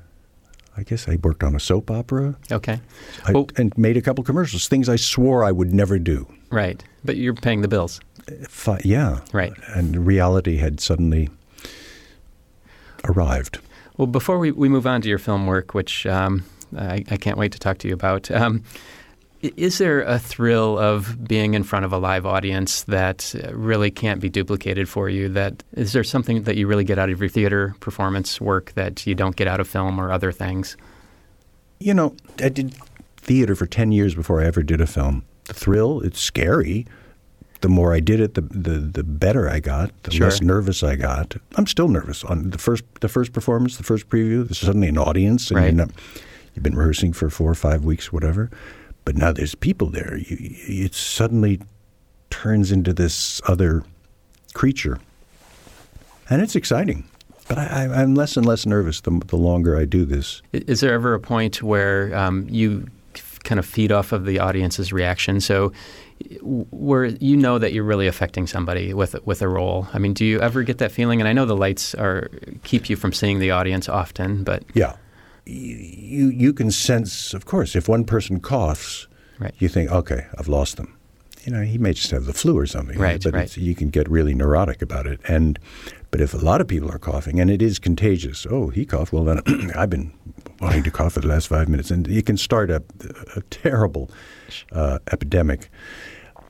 [0.76, 2.80] I guess I worked on a soap opera Okay.
[3.26, 6.26] I, Well- and made a couple commercials, things I swore I would never do.
[6.50, 6.82] Right.
[7.04, 8.00] But you're paying the bills.
[8.84, 9.20] Yeah.
[9.32, 9.52] Right.
[9.74, 11.28] And reality had suddenly
[13.04, 13.58] arrived.
[13.96, 16.44] Well, before we, we move on to your film work, which um,
[16.76, 18.62] I, I can't wait to talk to you about, um,
[19.56, 23.90] is there a thrill of being in front of a live audience that uh, really
[23.90, 25.28] can't be duplicated for you?
[25.28, 29.06] That is there something that you really get out of your theater performance work that
[29.06, 30.76] you don't get out of film or other things?
[31.80, 32.74] You know, I did
[33.16, 35.24] theater for 10 years before I ever did a film.
[35.44, 36.86] The thrill, it's scary.
[37.60, 40.26] The more I did it, the the, the better I got, the Sure.
[40.26, 41.34] less nervous I got.
[41.56, 44.46] I'm still nervous on the first the first performance, the first preview.
[44.46, 45.64] There's suddenly an audience, and Right.
[45.66, 45.90] you're not,
[46.54, 48.50] you've been rehearsing for four or five weeks, whatever.
[49.04, 50.16] But now there's people there.
[50.16, 50.36] You,
[50.84, 51.60] it suddenly
[52.30, 53.84] turns into this other
[54.54, 54.98] creature,
[56.30, 57.04] and it's exciting.
[57.48, 60.40] But I, I'm less and less nervous the, the longer I do this.
[60.52, 62.88] Is there ever a point where um, you
[63.44, 65.40] kind of feed off of the audience's reaction?
[65.40, 65.72] So,
[66.40, 69.88] where you know that you're really affecting somebody with with a role.
[69.92, 71.20] I mean, do you ever get that feeling?
[71.20, 72.30] And I know the lights are
[72.62, 74.94] keep you from seeing the audience often, but Yeah.
[75.46, 79.06] You, you can sense, of course, if one person coughs,
[79.38, 79.52] Right.
[79.58, 80.94] you think, okay, I've lost them.
[81.44, 82.98] You know, he may just have the flu or something.
[82.98, 83.42] Right, But right.
[83.44, 85.20] It's, you can get really neurotic about it.
[85.28, 85.58] And
[86.10, 89.12] But if a lot of people are coughing, and it is contagious, oh, he coughed,
[89.12, 89.40] well, then
[89.76, 90.12] I've been
[90.60, 91.90] wanting to cough for the last five minutes.
[91.90, 92.82] And you can start a,
[93.36, 94.10] a terrible
[94.72, 95.68] uh, epidemic.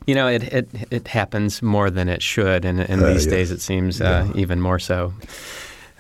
[0.07, 3.31] You know, it, it it happens more than it should, and in Uh, these yeah.
[3.37, 5.15] days it seems uh, even more so.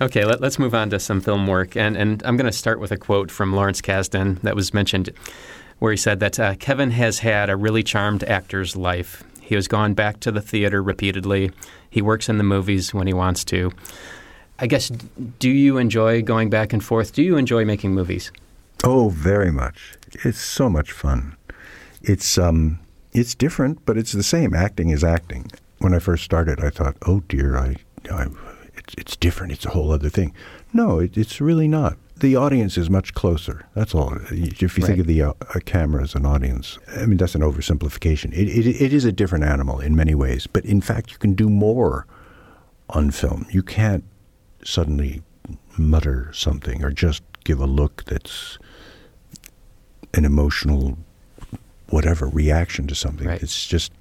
[0.01, 2.81] Okay, let, us move on to some film work, and and I'm going to start
[2.81, 5.11] with a quote from Lawrence Kasdan that was mentioned,
[5.79, 9.23] where he said that uh, Kevin has had a really charmed actor's life.
[9.41, 11.53] He has gone back to the theater repeatedly.
[11.91, 13.71] He works in the movies when he wants to.
[14.59, 14.89] I guess,
[15.39, 17.13] do you enjoy going back and forth?
[17.13, 18.33] Do you enjoy making movies?
[18.83, 19.95] Oh, very much.
[20.25, 21.37] It's so much fun.
[22.03, 22.81] It's um,
[23.13, 24.55] it's different, but it's the same.
[24.55, 25.53] Acting is acting.
[25.79, 27.77] When I first started, I thought, "Oh dear, I,
[28.11, 28.27] I
[28.85, 29.53] it's, it's different.
[29.53, 30.33] It's a whole other thing."
[30.73, 31.97] No, it, it's really not.
[32.16, 33.66] The audience is much closer.
[33.75, 34.14] That's all.
[34.31, 34.87] If you Right.
[34.87, 38.33] think of the uh, a camera as an audience, I mean that's an oversimplification.
[38.33, 41.35] It, it it is a different animal in many ways, but in fact, you can
[41.35, 42.07] do more
[42.90, 43.47] on film.
[43.51, 44.05] You can't
[44.64, 45.23] suddenly
[45.77, 48.59] mutter something or just give a look that's
[50.14, 50.97] an emotional
[51.90, 53.27] whatever reaction to something.
[53.27, 53.42] Right.
[53.42, 53.92] It's just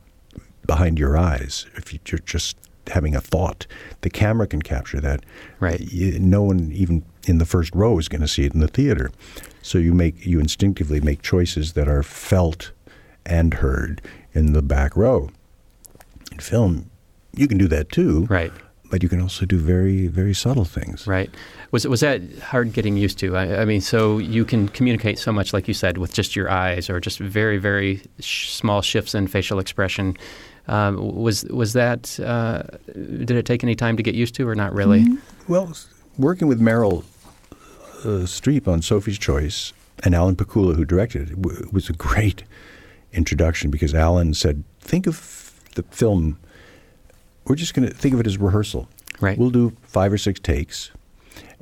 [0.66, 1.66] behind your eyes.
[1.76, 2.56] If you- you're just
[2.90, 3.66] having a thought,
[4.02, 5.24] the camera can capture that.
[5.60, 5.82] Right.
[6.20, 9.12] No one even in the first row is going to see it in the theater.
[9.62, 12.72] So you make you instinctively make choices that are felt
[13.26, 14.02] and heard
[14.34, 15.30] in the back row.
[16.32, 16.90] In film,
[17.36, 18.52] you can do that too, Right.
[18.92, 21.08] but you can also do very, very subtle things.
[21.08, 21.30] Right.
[21.72, 23.38] Was was that hard getting used to?
[23.38, 26.50] I, I mean, so you can communicate so much, like you said, with just your
[26.52, 30.18] eyes or just very very sh- small shifts in facial expression.
[30.68, 32.20] Um, was was that?
[32.20, 35.06] Uh, did it take any time to get used to, or not really?
[35.48, 35.76] Well,
[36.18, 37.04] working with Meryl
[37.52, 39.74] uh, Streep on Sophie's Choice
[40.04, 42.44] and Alan Pakula, who directed it, w- was a great
[43.12, 46.38] introduction because Alan said, "Think of the film.
[47.46, 48.88] We're just going to think of it as rehearsal.
[49.20, 49.38] Right.
[49.38, 50.92] We'll do five or six takes,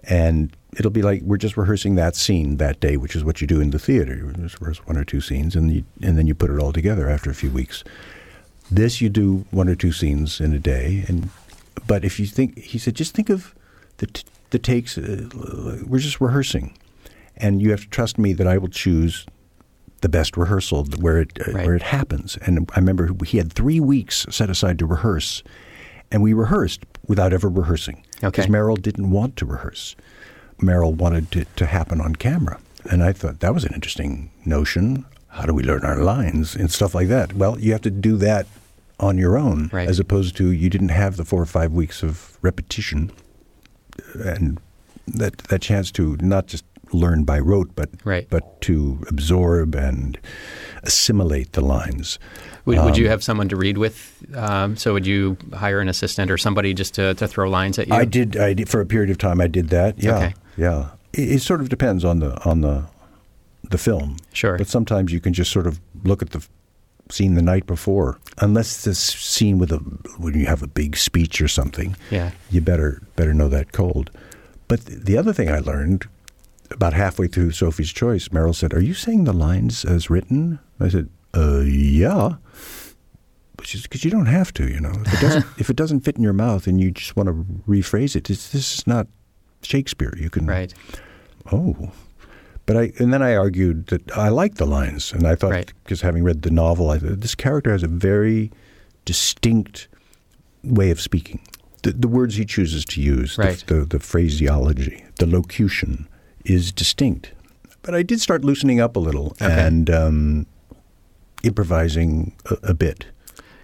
[0.03, 3.47] and it'll be like we're just rehearsing that scene that day, which is what you
[3.47, 4.15] do in the theater.
[4.15, 6.71] You just rehearse one or two scenes, and you, and then you put it all
[6.71, 7.83] together after a few weeks.
[8.71, 11.29] This you do one or two scenes in a day, and
[11.87, 13.53] but if you think, he said, just think of
[13.97, 14.97] the t- the takes.
[14.97, 15.27] Uh,
[15.85, 16.77] we're just rehearsing,
[17.35, 19.25] and you have to trust me that I will choose
[19.99, 21.65] the best rehearsal where it uh, Right.
[21.65, 22.37] where it happens.
[22.45, 25.43] And I remember he had three weeks set aside to rehearse,
[26.09, 28.29] and we rehearsed without ever rehearsing Okay.
[28.29, 29.95] because Meryl didn't want to rehearse.
[30.61, 32.57] Meryl wanted it to happen on camera,
[32.89, 35.05] and I thought that was an interesting notion.
[35.27, 37.33] How do we learn our lines and stuff like that?
[37.33, 38.45] Well, you have to do that
[39.01, 39.89] on your own, Right.
[39.89, 43.11] as opposed to you didn't have the four or five weeks of repetition
[44.23, 44.59] and
[45.07, 48.27] that that chance to not just learn by rote, but Right.
[48.29, 50.17] but to absorb and
[50.83, 52.19] assimilate the lines.
[52.65, 54.23] Would, would Um, you have someone to read with?
[54.35, 57.87] Um, so would you hire an assistant or somebody just to, to throw lines at
[57.87, 57.93] you?
[57.95, 58.37] I did.
[58.37, 59.41] I did for a period of time.
[59.41, 60.01] I did that.
[60.03, 60.33] Yeah, Okay.
[60.57, 60.89] yeah.
[61.13, 62.83] It, it sort of depends on the on the
[63.69, 64.17] the film.
[64.33, 64.57] Sure.
[64.57, 66.45] But sometimes you can just sort of look at the
[67.11, 69.77] scene the night before, unless it's a s- scene with a
[70.17, 71.95] when you have a big speech or something.
[72.09, 72.31] Yeah.
[72.49, 74.09] You better better know that cold.
[74.67, 76.07] But the other thing I learned
[76.69, 80.89] about halfway through Sophie's Choice, Meryl said, "Are you saying the lines as written?" I
[80.89, 82.35] said, "Uh, yeah."
[83.57, 84.91] Because you don't have to, you know.
[85.05, 87.45] If it doesn't, if it doesn't fit in your mouth and you just want to
[87.67, 89.05] rephrase it, it's, this is not
[89.61, 90.13] Shakespeare.
[90.17, 90.73] You can, Right.
[91.51, 91.91] Oh,
[92.65, 95.73] but I and then I argued that I liked the lines, and I thought Right.
[95.83, 98.51] because having read the novel, I thought this character has a very
[99.05, 99.87] distinct
[100.63, 101.39] way of speaking.
[101.83, 106.07] The, the words he chooses to use, the- the, the phraseology, the locution
[106.45, 107.31] is distinct.
[107.81, 109.45] But I did start loosening up a little Okay.
[109.67, 110.45] and um,
[111.43, 113.05] improvising a, a bit.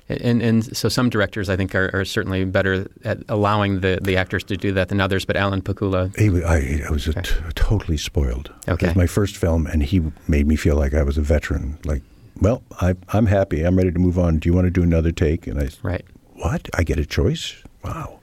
[0.10, 4.16] And, and so some directors, I think, are, are certainly better at allowing the, the
[4.16, 5.26] actors to do that than others.
[5.26, 7.22] But Alan Pakula, He, I, I was Okay.
[7.22, 8.52] t- totally spoiled.
[8.68, 8.88] It Okay.
[8.88, 11.78] was my first film, and he made me feel like I was a veteran.
[11.84, 12.04] Like,
[12.40, 13.64] well, I, I'm happy.
[13.64, 14.40] I'm ready to move on.
[14.40, 15.46] Do you want to do another take?
[15.46, 16.06] And I, right?
[16.36, 16.70] what?
[16.74, 17.62] I get a choice?
[17.84, 18.20] Wow.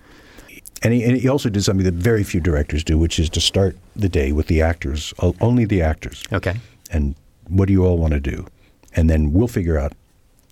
[0.82, 3.40] And he, and he also did something that very few directors do, which is to
[3.40, 6.22] start the day with the actors, only the actors.
[6.32, 6.56] Okay,
[6.90, 7.14] And
[7.48, 8.46] what do you all want to do?
[8.94, 9.92] And then we'll figure out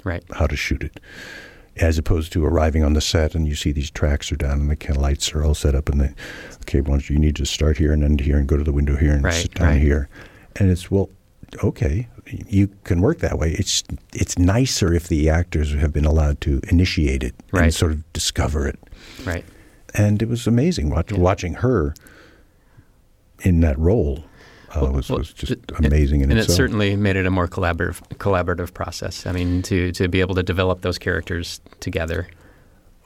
[0.04, 0.22] right.
[0.34, 1.00] how to shoot it,
[1.76, 4.70] as opposed to arriving on the set and you see these tracks are down and
[4.70, 6.12] the kind of lights are all set up and they,
[6.62, 8.64] okay, why don't you, you need to start here and end here and go to
[8.64, 9.80] the window here and Right, sit down right.
[9.82, 10.08] here,
[10.56, 11.08] and it's well,
[11.64, 12.08] okay,
[12.48, 13.52] you can work that way.
[13.52, 13.82] It's
[14.14, 17.64] it's nicer if the actors have been allowed to initiate it Right.
[17.64, 18.78] and sort of discover it,
[19.24, 19.44] Right.
[19.94, 21.18] and it was amazing watch, Yeah.
[21.18, 21.94] watching her
[23.40, 24.24] in that role.
[24.74, 26.54] Uh, was, well, was just it- amazing in and itself.
[26.54, 29.26] it certainly made it a more collaborative collaborative process.
[29.26, 32.28] I mean, to to be able to develop those characters together.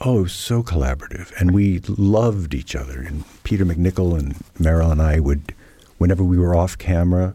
[0.03, 3.01] Oh, so collaborative, and we loved each other.
[3.01, 5.55] And Peter MacNicol and Meryl and I would,
[5.99, 7.35] whenever we were off camera,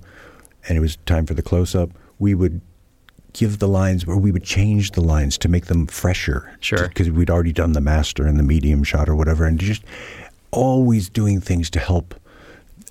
[0.70, 1.90] and it was time for the close up,
[2.20, 2.62] we would
[3.34, 6.56] give the lines, or we would change the lines to make them fresher.
[6.60, 6.88] Sure.
[6.88, 9.84] because we'd already done the master and the medium shot or whatever, and just
[10.52, 12.14] always doing things to help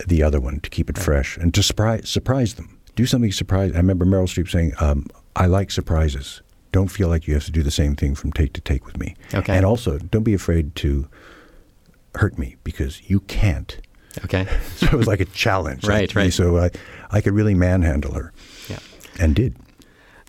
[0.06, 2.78] the other one to keep it fresh and to surprise surprise them.
[2.96, 3.72] Do something surprise.
[3.72, 6.42] I remember Meryl Streep saying, um, "I like surprises.
[6.72, 8.98] Don't feel like you have to do the same thing from take to take with
[8.98, 9.56] me." Okay.
[9.56, 11.08] And also, don't be afraid to
[12.16, 13.78] hurt me because you can't.
[14.24, 14.46] Okay.
[14.76, 15.84] So it was like a challenge.
[15.86, 16.32] Right, right.
[16.32, 16.70] So I,
[17.10, 18.32] I could really manhandle her,
[18.68, 18.78] Yeah.
[19.18, 19.56] and did.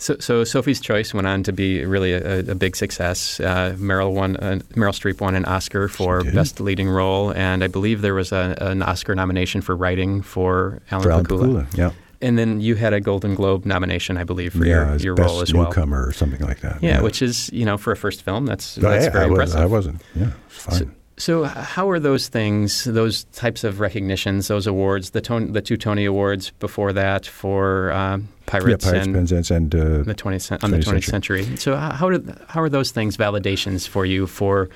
[0.02, 3.40] So, so Sophie's Choice went on to be really a, a big success.
[3.40, 4.36] Uh, Meryl won.
[4.36, 8.32] Uh, Meryl Streep won an Oscar for best leading role, and I believe there was
[8.32, 11.66] a, an Oscar nomination for writing for Alan For Alan Pakula.
[11.68, 11.92] Pakula, yeah.
[12.20, 15.30] And then you had a Golden Globe nomination, I believe, for yeah, your, your best
[15.30, 15.66] role as well.
[15.66, 16.82] newcomer or something like that.
[16.82, 19.28] Yeah, which is you know for a first film, that's Oh, that's yeah, very I,
[19.28, 19.60] was, impressive.
[19.62, 20.02] I wasn't.
[20.16, 20.80] Yeah, it's fine.
[20.80, 25.62] So, so how are those things, those types of recognitions, those awards, the Tony, the
[25.62, 30.16] two Tony Awards before that for um, Pirates, yeah, Pirates, and Penzance, and uh, the
[30.16, 31.58] 20th, cen- on the 20th 20th century.
[31.58, 34.70] So how how, do, how are those things validations for you for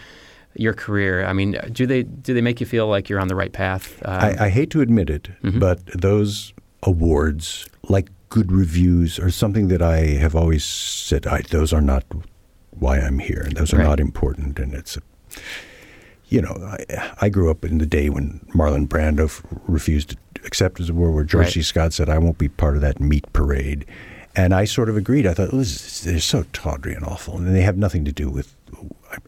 [0.55, 1.25] your career?
[1.25, 4.01] I mean, do they do they make you feel like you're on the right path?
[4.05, 5.59] Um, I, I hate to admit it, Mhm.
[5.59, 11.73] but those awards, like good reviews are something that I have always said, I, those
[11.73, 12.03] are not
[12.71, 13.85] why I'm here, and those are Right.
[13.85, 14.59] not important.
[14.59, 15.01] And it's, a,
[16.29, 16.53] you know,
[16.89, 20.89] I, I grew up in the day when Marlon Brando f- refused to accept his
[20.89, 21.53] award, where George Right.
[21.53, 21.61] C.
[21.61, 23.85] Scott said, I won't be part of that meat parade.
[24.35, 25.25] And I sort of agreed.
[25.25, 25.69] I thought, this
[25.99, 28.53] is, they're so tawdry and awful, and they have nothing to do with.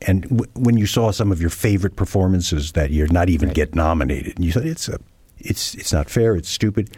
[0.06, 3.56] And w- when you saw some of your favorite performances that year not even Right.
[3.56, 5.00] get nominated, and you thought it's a,
[5.38, 6.90] it's it's not fair, it's stupid.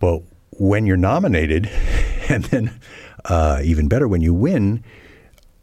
[0.00, 0.22] But
[0.52, 1.66] when you're nominated,
[2.30, 2.80] and then
[3.26, 4.82] uh, even better when you win,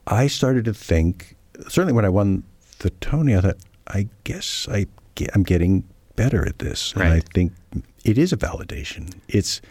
[0.06, 1.36] I started to think.
[1.70, 2.44] Certainly, when I won
[2.82, 3.58] the Tony, I thought,
[3.88, 5.84] I guess I get, I'm getting
[6.16, 7.54] better at this, and I think
[8.04, 9.14] it is a validation.
[9.28, 9.62] It's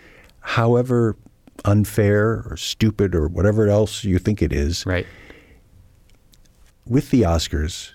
[0.40, 1.16] however
[1.64, 4.86] unfair or stupid or whatever else you think it is.
[4.86, 5.06] Right.
[6.86, 7.92] With the Oscars,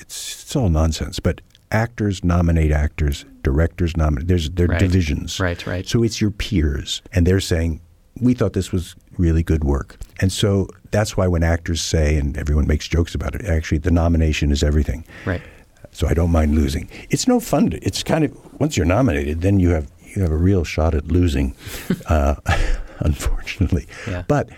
[0.00, 1.20] it's it's all nonsense.
[1.20, 4.28] But actors nominate actors, directors nominate.
[4.28, 4.80] There's there are Right.
[4.80, 5.38] divisions.
[5.40, 5.86] Right, right.
[5.86, 7.80] So it's your peers, and they're saying
[8.20, 12.36] we thought this was really good work, and so that's why when actors say, and
[12.36, 15.04] everyone makes jokes about it, actually the nomination is everything.
[15.24, 15.42] Right.
[15.90, 16.88] So I don't mind losing.
[17.10, 17.70] It's no fun.
[17.70, 20.94] To, it's kind of once you're nominated, then you have you have a real shot
[20.94, 21.54] at losing,
[22.06, 22.36] uh,
[23.00, 23.86] unfortunately.
[24.06, 24.24] Yeah.
[24.28, 24.48] But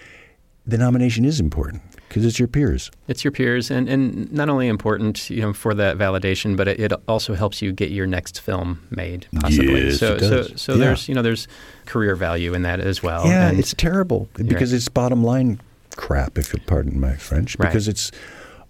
[0.67, 1.83] the nomination is important
[2.15, 2.93] because it's your peers.
[3.09, 6.79] It's your peers, and, and not only important, you know, for that validation, but it,
[6.79, 9.87] it also helps you get your next film made, possibly.
[9.87, 10.29] Yes, so, it does.
[10.51, 10.79] so, so Yeah.
[10.79, 11.49] there's, you know, there's
[11.87, 13.27] career value in that as well.
[13.27, 15.61] yeah, and it's terrible because it's bottom line
[15.97, 17.57] crap, if you'll pardon my French.
[17.59, 17.69] Right.
[17.69, 18.13] Because it's,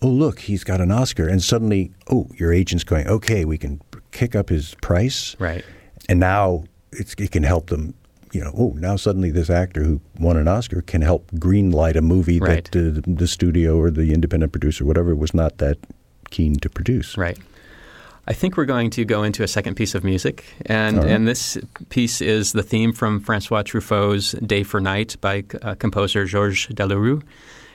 [0.00, 3.78] oh look, he's got an Oscar, and suddenly, oh, your agent's going, okay, we can
[4.10, 5.66] kick up his price, right,
[6.08, 7.92] and now it's, it can help them.
[8.34, 12.02] You know, oh, now suddenly this actor who won an Oscar can help greenlight a
[12.02, 12.68] movie Right.
[12.72, 15.78] that uh, the studio or the independent producer, whatever, was not that
[16.30, 17.16] keen to produce.
[17.16, 17.38] right.
[18.26, 21.08] I think we're going to go into a second piece of music, and right.
[21.08, 21.58] and this
[21.90, 27.22] piece is the theme from Francois Truffaut's "Day for Night" by uh, composer Georges Delerue.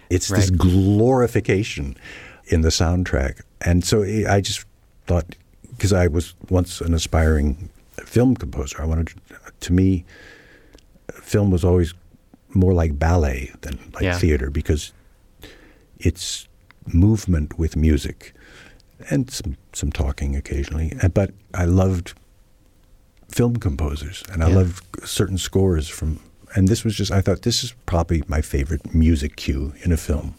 [0.10, 1.96] It's this glorification
[2.48, 3.42] in the soundtrack.
[3.62, 4.66] And so I I just
[5.06, 5.36] thought,
[5.70, 7.70] because I was once an aspiring
[8.04, 9.10] film composer, I wanted,
[9.60, 10.04] to me,
[11.14, 11.94] film was always
[12.54, 14.18] more like ballet than like Yeah.
[14.20, 14.92] theater because
[16.00, 16.48] it's
[16.94, 18.34] movement with music
[19.12, 20.94] and some, some talking occasionally.
[21.02, 22.14] Uh, But I loved
[23.30, 24.56] film composers and I Yeah.
[24.56, 26.20] loved certain scores from,
[26.56, 29.98] and this was just, I thought this is probably my favorite music cue in a
[29.98, 30.34] film.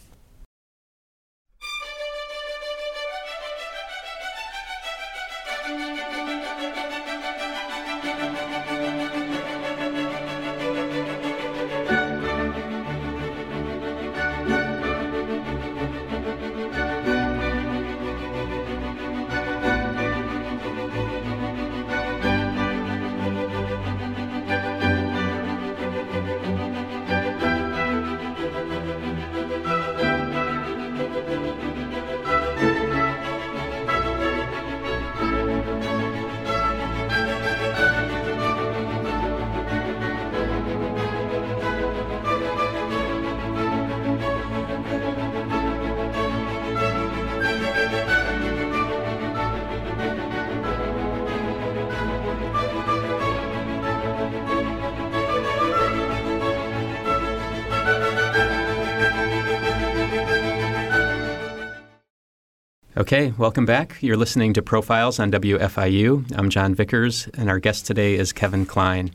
[63.01, 63.97] Okay, welcome back.
[64.01, 66.37] You're listening to Profiles on WFIU.
[66.37, 69.09] I'm John Vickers, and our guest today is Kevin Kline.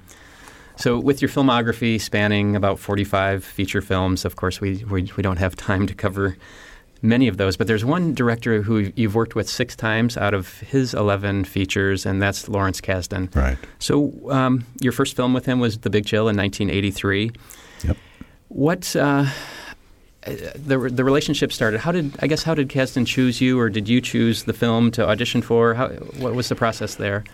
[0.74, 5.36] So, with your filmography spanning about 45 feature films, of course, we, we, we don't
[5.36, 6.36] have time to cover
[7.00, 10.58] many of those, but there's one director who you've worked with six times out of
[10.62, 13.32] his 11 features, and that's Lawrence Kasdan.
[13.36, 13.56] Right.
[13.78, 17.30] So, um, your first film with him was The Big Chill in 1983.
[17.84, 17.96] Yep.
[18.48, 19.26] What uh,
[20.26, 21.80] the the relationship started?
[21.80, 24.90] How did I guess how did Kasdan choose you, or did you choose the film
[24.92, 25.74] to audition for?
[25.74, 27.24] How what was the process there?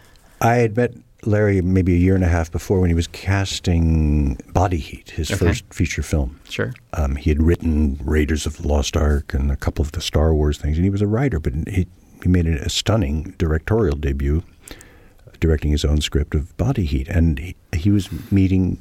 [0.41, 4.35] I had met Larry maybe a year and a half before when he was casting
[4.53, 5.39] Body Heat, his Okay.
[5.47, 6.41] first feature film.
[6.49, 6.75] Sure.
[6.95, 10.35] Um, he had written Raiders of the Lost Ark and a couple of the Star
[10.35, 11.87] Wars things, and he was a writer, but he,
[12.23, 14.43] he made a stunning directorial debut,
[15.39, 17.07] directing his own script of Body Heat.
[17.09, 18.79] And he, he was meeting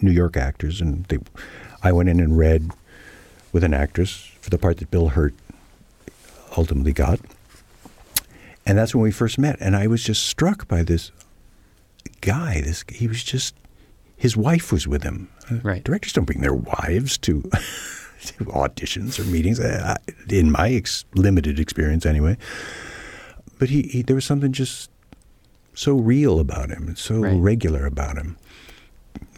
[0.00, 1.18] New York actors, and they,
[1.82, 2.70] I went in and read
[3.54, 5.32] with an actress for the part that Bill Hurt
[6.58, 7.20] ultimately got.
[8.66, 9.56] And that's when we first met.
[9.60, 11.12] And I was just struck by this
[12.20, 12.60] guy.
[12.62, 13.54] This he was just
[14.16, 15.28] his wife was with him.
[15.50, 15.84] Uh, Right.
[15.84, 17.42] Directors don't bring their wives to,
[18.26, 19.60] to auditions or meetings.
[19.60, 19.96] uh,
[20.28, 22.36] In my ex- limited experience, anyway.
[23.58, 24.90] But he, he there was something just
[25.74, 27.36] so real about him, and so Right.
[27.38, 28.36] regular about him.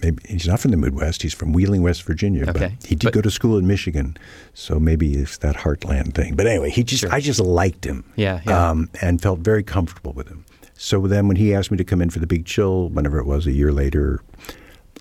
[0.02, 1.22] Maybe he's not from the Midwest.
[1.22, 2.42] He's from Wheeling, West Virginia.
[2.48, 2.52] Okay.
[2.78, 4.16] But he did But- go to school in Michigan,
[4.54, 6.34] so maybe it's that heartland thing.
[6.34, 7.12] But anyway, he just Sure.
[7.12, 8.04] I just liked him.
[8.16, 8.70] Yeah, yeah.
[8.70, 10.44] Um, and felt very comfortable with him.
[10.78, 13.24] So then, when he asked me to come in for the Big Chill, whenever it
[13.26, 14.20] was a year later,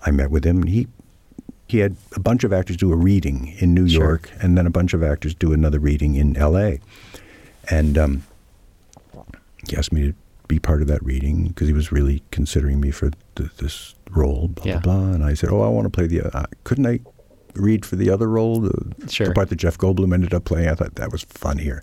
[0.04, 0.86] I met with him, and he
[1.68, 4.02] he had a bunch of actors do a reading in New Sure.
[4.04, 6.78] York, and then a bunch of actors do another reading in L.A.
[7.68, 8.22] And um,
[9.68, 10.14] he asked me to
[10.48, 14.48] be part of that reading because he was really considering me for th- this role,
[14.48, 14.78] blah, Yeah.
[14.80, 15.12] blah, blah.
[15.12, 16.22] And I said, Oh, I want to play the.
[16.36, 17.00] Uh, couldn't I
[17.54, 18.60] read for the other role?
[18.60, 19.28] The, Sure.
[19.28, 20.68] the part that Jeff Goldblum ended up playing.
[20.68, 21.82] I thought that was funnier.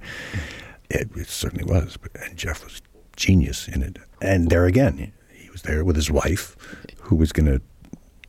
[0.89, 1.97] It, it certainly was.
[1.97, 2.82] But, and Jeff was
[3.16, 3.97] genius in it.
[4.22, 6.55] And there again, he was there with his wife,
[7.01, 7.61] who was going to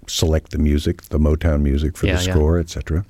[0.07, 2.33] select the music, the Motown music for Yeah, the yeah.
[2.35, 3.05] score, etc.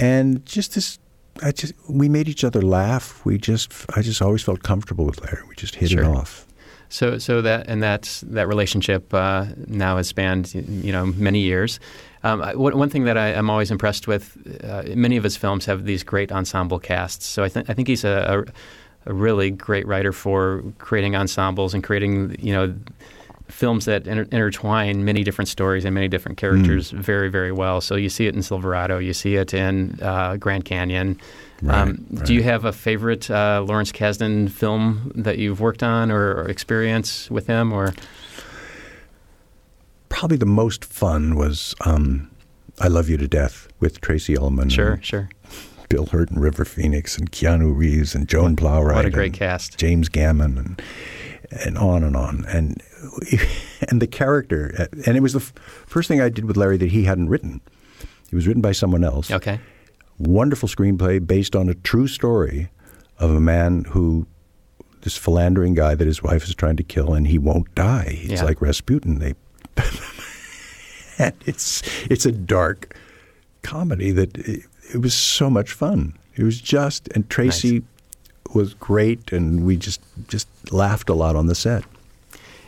[0.00, 0.98] And just this,
[1.42, 3.24] I just we made each other laugh.
[3.24, 5.42] We just, I just always felt comfortable with Larry.
[5.48, 6.02] We just hit Sure.
[6.02, 6.46] it off.
[6.88, 11.80] So, so that and that's that relationship uh, now has spanned you know many years.
[12.22, 15.36] Um, I- one one thing that I, I'm always impressed with, uh, many of his
[15.36, 17.26] films have these great ensemble casts.
[17.26, 18.44] So I think I think he's a,
[19.06, 22.74] a, a really great writer for creating ensembles and creating you know
[23.48, 27.80] films that inter- intertwine many different stories and many different characters very very well.
[27.80, 31.18] So you see it in Silverado, you see it in uh, Grand Canyon.
[31.68, 36.10] um, Right, Do you have a favorite uh, Lawrence Kasdan film that you've worked on
[36.10, 37.72] or, or experience with him?
[37.72, 37.94] Or
[40.08, 42.30] Probably the most fun was um,
[42.80, 45.28] "I Love You to Death" with Tracey Ullman, sure, and sure.
[45.88, 48.94] Bill Hurt, and River Phoenix, and Keanu Reeves, and Joan Plowright.
[48.94, 49.76] What a great cast.
[49.78, 50.82] James Gammon, and
[51.50, 52.82] and on and on, and
[53.88, 55.52] and the character, and it was the f-
[55.86, 57.60] first thing I did with Larry that he hadn't written.
[58.30, 59.30] It was written by someone else.
[59.30, 59.60] Okay.
[60.18, 62.70] wonderful screenplay based on a true story
[63.18, 64.26] of a man who
[65.02, 68.10] this philandering guy that his wife is trying to kill and he won't die.
[68.10, 68.44] He's Yeah.
[68.44, 69.18] like Rasputin.
[69.20, 69.34] They
[71.18, 72.96] and it's it's a dark
[73.62, 76.14] comedy that it, it was so much fun.
[76.34, 77.82] It was just and Tracy
[78.56, 81.84] was great and we just just laughed a lot on the set.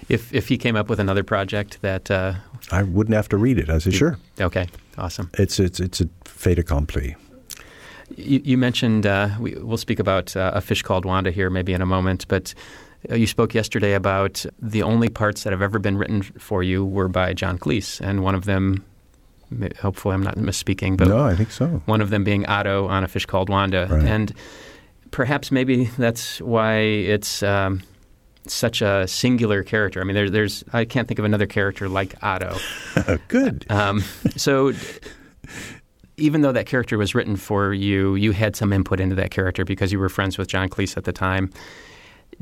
[0.08, 2.32] If if he came up with another project that uh,
[2.70, 3.68] I wouldn't have to read it.
[3.70, 4.16] I said, sure.
[4.40, 4.66] okay,
[4.96, 5.28] awesome.
[5.38, 7.16] It's it's it's a fait accompli.
[8.16, 11.74] You, you mentioned uh, we, we'll speak about uh, a fish called Wanda here maybe
[11.74, 12.54] in a moment, but
[13.10, 16.86] uh, you spoke yesterday about the only parts that have ever been written for you
[16.86, 18.82] were by John Cleese, and one of them,
[19.82, 21.66] hopefully I'm not misspeaking, but No, I think so.
[21.86, 24.04] one of them being Otto on a fish called Wanda, Right.
[24.04, 24.32] and
[25.10, 27.42] perhaps maybe that's why it's.
[27.42, 27.82] Um,
[28.50, 30.00] such a singular character.
[30.00, 32.56] I mean, there, there's I can't think of another character like Otto.
[33.28, 33.66] Good.
[33.70, 34.02] Um,
[34.36, 34.72] so,
[36.16, 39.64] even though that character was written for you, you had some input into that character
[39.64, 41.50] because you were friends with John Cleese at the time.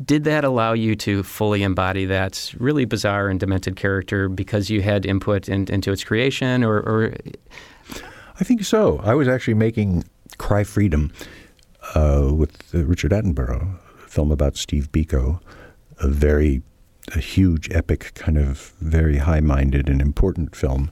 [0.04, 4.82] Did that allow you to fully embody that really bizarre and demented character because you
[4.82, 7.14] had input in, into its creation, or, or
[8.38, 9.00] I think so.
[9.02, 10.04] I was actually making
[10.36, 11.12] Cry Freedom
[11.94, 15.40] uh, with Richard Attenborough, a film about Steve Biko,
[15.98, 16.62] a very
[17.14, 20.90] a huge, epic, kind of very high-minded and important film.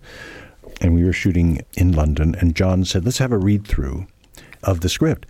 [0.81, 4.07] And we were shooting in London, and John said, "Let's have a read-through
[4.63, 5.27] of the script."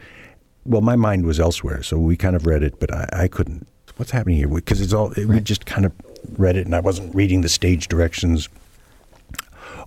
[0.67, 3.67] Well, my mind was elsewhere, so we kind of read it, but I, I couldn't.
[3.97, 4.49] What's happening here?
[4.49, 5.93] Because it's all we just kind of
[6.37, 8.49] read it, and I wasn't reading the stage directions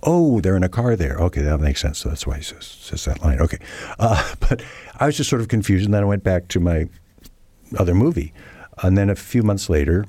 [0.02, 1.16] oh, they're in a car there.
[1.18, 1.98] Okay, that makes sense.
[1.98, 3.40] So that's why he says, says that line.
[3.40, 3.58] Okay.
[3.98, 4.62] Uh, but
[4.98, 5.84] I was just sort of confused.
[5.84, 6.88] And then I went back to my
[7.78, 8.32] other movie.
[8.82, 10.06] And then a few months later,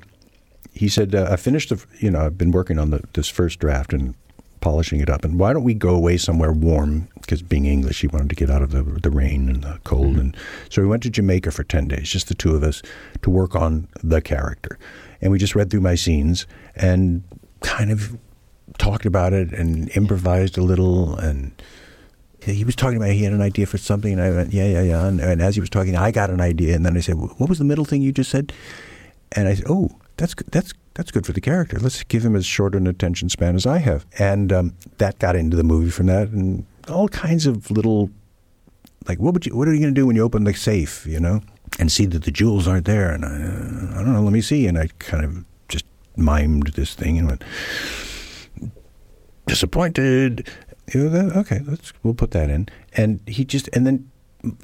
[0.72, 3.58] he said, uh, I finished, the, you know, I've been working on the, this first
[3.58, 4.14] draft and
[4.60, 5.24] polishing it up.
[5.24, 7.08] And why don't we go away somewhere warm?
[7.20, 10.16] Because being English, he wanted to get out of the, the rain and the cold.
[10.16, 10.36] And
[10.68, 12.82] so we went to Jamaica for 10 days, just the two of us,
[13.22, 14.78] to work on the character.
[15.20, 17.22] And we just read through my scenes and
[17.60, 18.16] kind of
[18.80, 21.52] talked about it and improvised a little and
[22.42, 24.82] he was talking about he had an idea for something and I went yeah yeah
[24.82, 25.06] yeah.
[25.06, 27.48] And, and as he was talking I got an idea and then I said what
[27.48, 28.54] was the middle thing you just said?
[29.32, 31.78] And I said oh that's good that's that's good for the character.
[31.78, 34.06] Let's give him as short an attention span as I have.
[34.18, 38.10] And um, that got into the movie from that and all kinds of little
[39.06, 41.06] like what would you what are you going to do when you open the safe?
[41.06, 41.42] You know?
[41.78, 44.40] And see that the jewels aren't there and I, uh, I don't know let me
[44.40, 44.66] see.
[44.66, 45.84] And I kind of just
[46.16, 47.44] mimed this thing and went
[49.50, 50.48] disappointed.
[50.94, 52.68] Okay, let's we'll put that in.
[52.96, 54.10] And he just and then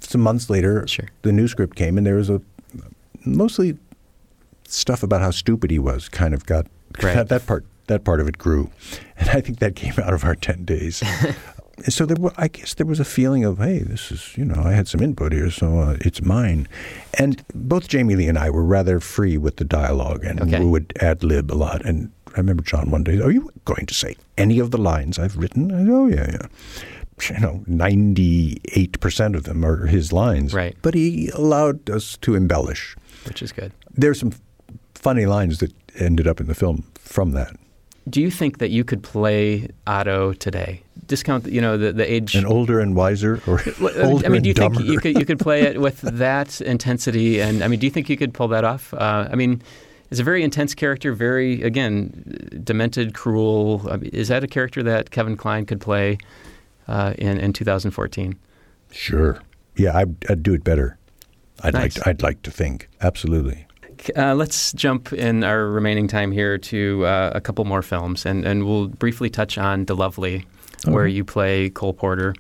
[0.01, 1.09] some months later, Sure.
[1.23, 2.41] the new script came, and there was a
[3.25, 3.77] mostly
[4.69, 6.09] stuff about how stupid he was.
[6.09, 6.67] Kind of got
[7.03, 7.15] Right.
[7.15, 7.65] that, that part.
[7.89, 8.71] That part of it grew,
[9.17, 11.05] and I think that came out of our ten days.
[11.89, 14.61] so there, wa- I guess there was a feeling of, hey, this is you know,
[14.65, 16.67] I had some input here, so uh, it's mine.
[17.17, 20.59] And both Jamie Lee and I were rather free with the dialogue, and Okay.
[20.59, 21.85] we would ad lib a lot.
[21.87, 23.21] And I remember John one day.
[23.21, 25.73] Are you going to say any of the lines I've written?
[25.73, 26.47] I said, oh yeah, yeah.
[27.35, 30.53] You know, ninety-eight percent of them are his lines.
[30.53, 30.77] Right.
[30.83, 32.95] But he allowed us to embellish.
[33.27, 33.73] which is good.
[33.95, 34.33] There's some
[34.95, 37.57] funny lines that ended up in the film from that.
[38.09, 40.83] Do you think that you could play Otto today?
[41.07, 42.35] Discount, you know, the, the age.
[42.37, 43.61] And older and wiser, or
[44.01, 47.41] older I mean, do you think you could you could play it with that intensity?
[47.41, 48.93] And I mean, do you think you could pull that off?
[48.95, 49.63] Uh, I mean,
[50.11, 53.87] it's a very intense character, very again, demented, cruel.
[53.91, 56.19] I mean, is that a character that Kevin Kline could play
[56.89, 58.39] uh, in in 2014?
[58.91, 59.41] Sure.
[59.77, 60.99] Yeah, I'd, I'd do it better.
[61.63, 61.83] I'd like.
[61.83, 61.95] Nice.
[61.95, 62.89] To, I'd like to think.
[63.01, 63.67] Absolutely.
[64.17, 68.45] Uh, let's jump in our remaining time here to uh, a couple more films, and,
[68.45, 70.47] and we'll briefly touch on De-Lovely,
[70.85, 72.35] where you play Cole Porter.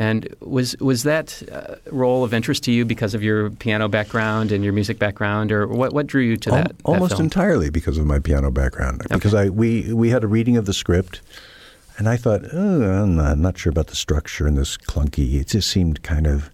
[0.00, 4.52] And was was that uh, role of interest to you because of your piano background
[4.52, 6.68] and your music background, or what what drew you to Al- that?
[6.68, 7.24] that almost film?
[7.24, 9.02] entirely because of my piano background.
[9.10, 11.20] Because I we we had a reading of the script,
[11.98, 15.34] and I thought, oh, I'm not, I'm not sure about the structure and this clunky.
[15.40, 16.48] It just seemed kind of.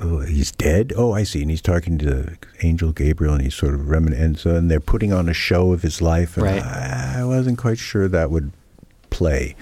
[0.00, 0.92] Oh, he's dead.
[0.96, 1.42] Oh, I see.
[1.42, 5.28] And he's talking to Angel Gabriel, and he's sort of reminiscing, and they're putting on
[5.28, 6.60] a show of his life, and Right.
[6.60, 8.50] I, I wasn't quite sure that would
[9.10, 9.54] play,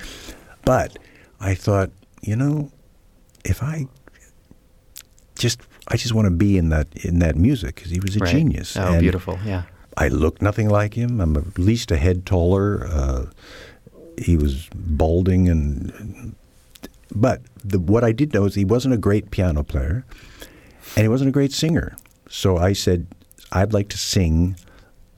[0.64, 0.98] but
[1.40, 1.90] I thought,
[2.20, 2.70] you know,
[3.44, 3.86] if I
[5.36, 8.20] just I just want to be in that in that music because he was a
[8.20, 8.30] Right.
[8.34, 8.76] genius.
[8.76, 9.38] Oh, And beautiful!
[9.44, 9.62] Yeah,
[9.96, 11.20] I look nothing like him.
[11.20, 12.86] I'm at least a head taller.
[12.86, 13.26] Uh,
[14.18, 16.34] he was balding, and
[17.14, 20.04] but the, what I did know is he wasn't a great piano player,
[20.96, 21.96] and he wasn't a great singer.
[22.28, 23.06] So I said,
[23.50, 24.56] I'd like to sing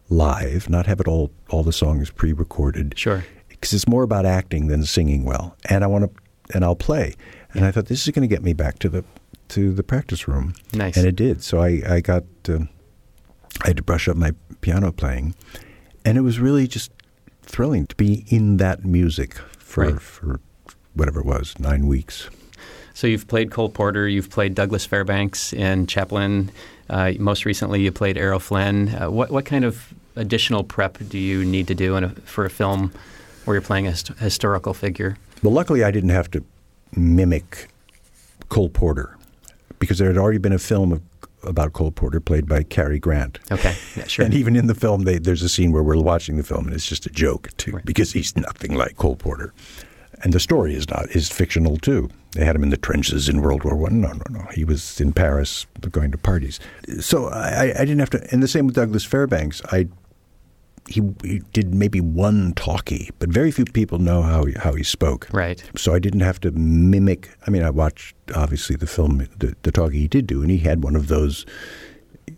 [0.09, 3.25] live, not have it all all the songs pre-recorded sure.
[3.49, 5.57] because it's more about acting than singing well.
[5.69, 6.22] And I want to,
[6.55, 7.15] and I'll play.
[7.55, 9.05] And I thought this is going to get me back to the
[9.49, 10.55] to the practice room.
[10.73, 10.97] Nice.
[10.97, 11.43] And it did.
[11.43, 12.69] So I I got um
[13.63, 15.35] I had to brush up my piano playing,
[16.05, 16.91] and it was really just
[17.43, 20.01] thrilling to be in that music for Right.
[20.01, 20.41] for
[20.95, 22.29] whatever it was nine weeks.
[22.95, 26.51] So you've played Cole Porter, you've played Douglas Fairbanks and Chaplin.
[26.91, 28.89] Uh, most recently, you played Errol Flynn.
[28.95, 32.45] Uh, what what kind of additional prep do you need to do in a, for
[32.45, 32.93] a film
[33.45, 35.17] where you're playing a hist- historical figure?
[35.43, 36.45] Well, luckily I didn't have to
[36.95, 37.69] mimic
[38.49, 39.17] Cole Porter
[39.79, 41.03] because there had already been a film of,
[41.43, 43.39] about Cole Porter played by Cary Grant.
[43.51, 44.25] Okay, yeah, sure.
[44.25, 46.75] And even in the film, they, there's a scene where we're watching the film, and
[46.75, 47.85] it's just a joke too, Right.
[47.85, 49.53] because he's nothing like Cole Porter,
[50.23, 52.09] and the story is not is fictional too.
[52.33, 54.01] They had him in the trenches in World War One.
[54.01, 54.47] No, no, no.
[54.55, 56.61] He was in Paris going to parties.
[57.01, 58.27] So I, I- I didn't have to.
[58.33, 59.61] And the same with Douglas Fairbanks.
[59.73, 59.89] I
[60.89, 64.83] he, he did maybe one talkie, but very few people know how he, how he
[64.83, 65.29] spoke.
[65.33, 65.63] right.
[65.77, 67.31] So I didn't have to mimic.
[67.47, 70.59] I mean, I watched obviously the film, the, the talkie he did do, and he
[70.59, 71.47] had one of those.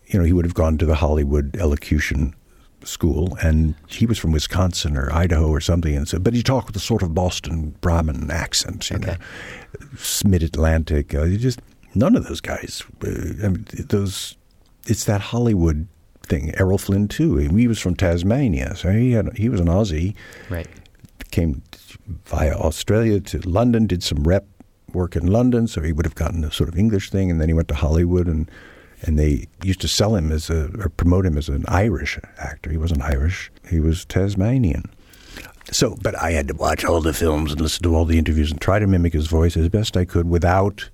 [0.07, 2.35] You know, he would have gone to the Hollywood elocution
[2.83, 6.67] school, and he was from Wisconsin or Idaho or something, and so but he talked
[6.69, 9.17] with a sort of Boston Brahmin accent, you know,
[10.25, 11.15] mid Atlantic.
[11.15, 11.61] Uh, just
[11.95, 12.83] none of those guys.
[13.05, 13.09] Uh,
[13.45, 14.37] I mean, those.
[14.87, 15.89] It's that Hollywood
[16.27, 16.55] thing.
[16.57, 17.37] Errol Flynn too.
[17.37, 20.14] He was from Tasmania, so he had he was an Aussie
[20.49, 20.68] Right.
[21.31, 21.62] came
[22.27, 24.47] via Australia to London, did some rep
[24.93, 27.49] work in London, so he would have gotten a sort of English thing, and then
[27.49, 28.51] he went to Hollywood, and
[29.03, 32.70] and they used to sell him as a or promote him as an Irish actor.
[32.70, 34.85] He wasn't Irish; he was Tasmanian.
[35.72, 38.51] So, but I had to watch all the films and listen to all the interviews
[38.51, 40.89] and try to mimic his voice as best I could without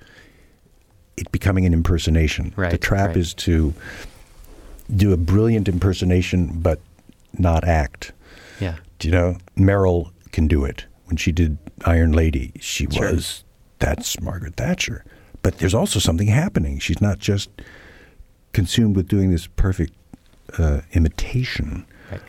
[1.16, 2.54] it becoming an impersonation.
[2.56, 3.16] Right, the trap right.
[3.16, 3.74] is to
[4.96, 6.80] do a brilliant impersonation, but
[7.38, 8.12] not act.
[8.60, 8.76] Yeah.
[8.98, 12.52] Do you know Meryl can do it when she did Iron Lady?
[12.60, 13.12] She Sure.
[13.12, 13.44] was
[13.78, 15.04] that's Margaret Thatcher,
[15.42, 16.78] but there's also something happening.
[16.78, 17.48] She's not just
[18.52, 19.92] consumed with doing this perfect
[20.58, 21.86] uh, imitation.
[22.10, 22.20] Right.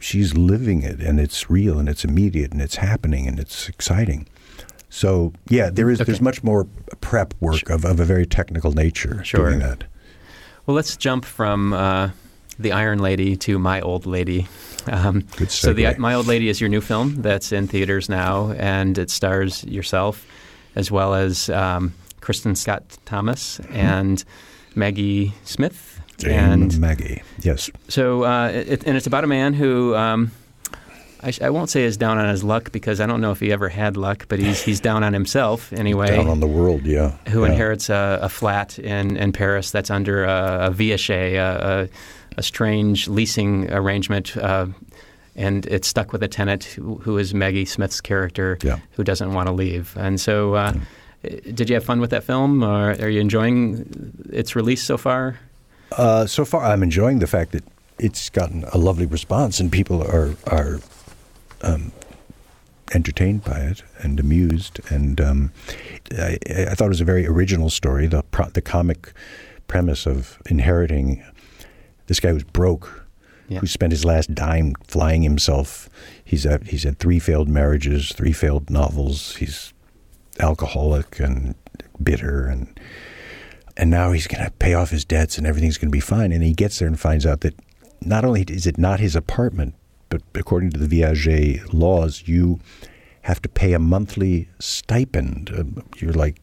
[0.00, 4.26] She's living it, and it's real, and it's immediate, and it's happening, and it's exciting.
[4.90, 6.06] So yeah, there is Okay.
[6.06, 6.66] there's much more
[7.00, 9.48] prep work of, of a very technical nature Sure.
[9.50, 9.84] doing that.
[10.68, 12.10] Well, let's jump from uh,
[12.58, 14.46] the Iron Lady to My Old Lady.
[14.86, 15.94] Um, Good so, the.
[15.96, 20.26] My Old Lady is your new film that's in theaters now, and it stars yourself
[20.74, 24.22] as well as um, Kristin Scott Thomas and
[24.74, 26.02] Maggie Smith.
[26.18, 29.94] Dame and Maggie, yes, so, uh, it, and it's about a man who.
[29.94, 30.32] Um,
[31.20, 33.40] I, sh- I won't say is down on his luck because I don't know if
[33.40, 36.82] he ever had luck, but he's he's down on himself anyway down on the world,
[36.82, 37.16] yeah.
[37.28, 37.52] who yeah.
[37.52, 41.88] inherits a, a flat in, in Paris that's under a, a viager, a,
[42.36, 44.66] a, strange leasing arrangement, uh,
[45.34, 48.78] and it's stuck with a tenant who, who is Maggie Smith's character, Yeah.
[48.92, 49.96] who doesn't want to leave.
[49.96, 50.72] And so, uh,
[51.22, 55.38] did you have fun with that film, or are you enjoying its release so far?
[55.96, 57.64] Uh, so far, I'm enjoying the fact that
[57.98, 60.80] it's gotten a lovely response, and people are are
[61.62, 61.92] um,
[62.94, 64.80] entertained by it and amused.
[64.90, 65.52] And um,
[66.16, 68.06] I, I thought it was a very original story.
[68.06, 69.12] The pro- the comic
[69.66, 71.22] premise of inheriting
[72.06, 73.06] this guy who's broke,
[73.48, 73.58] Yeah.
[73.60, 75.90] who spent his last dime flying himself.
[76.24, 79.36] He's had, he's had three failed marriages, three failed novels.
[79.36, 79.74] He's
[80.40, 81.54] alcoholic and
[82.02, 82.78] bitter and
[83.76, 86.32] and now he's going to pay off his debts and everything's going to be fine.
[86.32, 87.54] And he gets there and finds out that
[88.00, 89.74] not only is it not his apartment,
[90.08, 92.60] but according to the Viager laws, you
[93.22, 95.50] have to pay a monthly stipend.
[95.56, 96.40] Um, You're like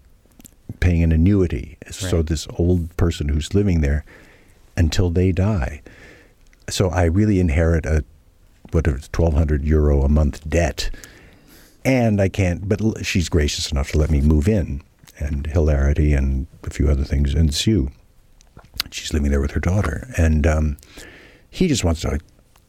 [0.80, 1.78] paying an annuity.
[1.90, 4.06] So this old person who's living there
[4.78, 5.82] until they die.
[6.70, 8.04] So I really inherit a
[8.72, 10.90] what is twelve hundred euro a month debt,
[11.84, 12.68] and I can't.
[12.68, 14.82] But she's gracious enough to let me move in,
[15.18, 17.92] and hilarity and a few other things ensue.
[18.92, 20.78] She's living there with her daughter, and um,
[21.50, 22.20] he just wants to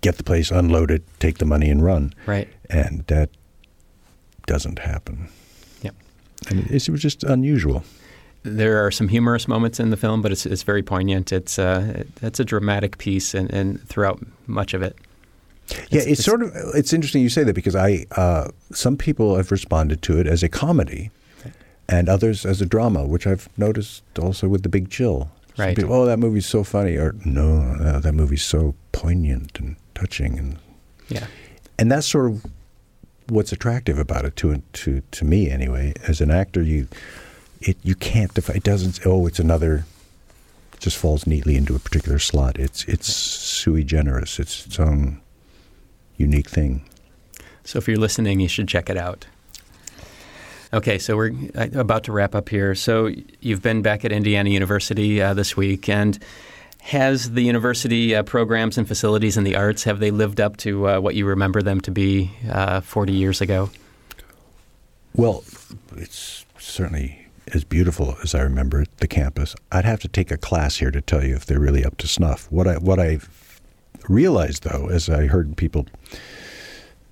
[0.07, 2.13] get the place, unload it, take the money, and run.
[2.27, 2.49] Right.
[2.71, 3.29] And that
[4.47, 5.29] doesn't happen.
[5.83, 5.95] Yep.
[6.49, 7.83] And it, it was just unusual.
[8.43, 11.33] There are some humorous moments in the film, but it's, it's very poignant.
[11.33, 14.95] It's uh, it's a dramatic piece, and, and throughout much of it.
[15.91, 19.37] Yeah, It's- it's, sort of it's interesting you say that because I uh, some people
[19.37, 21.11] have responded to it as a comedy,
[21.89, 25.19] and others as a drama, which I've noticed also with The Big Chill.
[25.57, 25.77] Some Right.
[25.77, 30.39] people, oh, that movie's so funny, or no, no, that movie's so poignant and touching,
[30.39, 30.59] and
[31.09, 31.27] Yeah.
[31.79, 32.47] and that's sort of
[33.29, 35.93] what's attractive about it to to to me anyway.
[36.07, 36.87] As an actor, you
[37.61, 38.57] it you can't define.
[38.57, 39.01] It doesn't.
[39.05, 39.85] Oh, it's another.
[40.75, 42.59] It just falls neatly into a particular slot.
[42.59, 44.39] It's it's sui generis.
[44.39, 45.21] It's its own
[46.19, 46.85] unique thing.
[47.65, 49.27] So if you're listening, you should check it out.
[50.73, 52.75] Okay, so we're uh, about to wrap up here.
[52.75, 56.19] So you've been back at Indiana University uh, this week, and
[56.87, 60.89] has the university uh, programs and facilities in the arts have they lived up to
[60.89, 63.71] uh, what you remember them to be uh, 40 years ago?
[65.13, 65.43] Well,
[65.97, 69.57] it's certainly as beautiful as I remember the campus.
[69.73, 72.07] I'd have to take a class here to tell you if they're really up to
[72.07, 72.47] snuff.
[72.53, 73.19] What I what I
[74.09, 75.87] realized though, as I heard people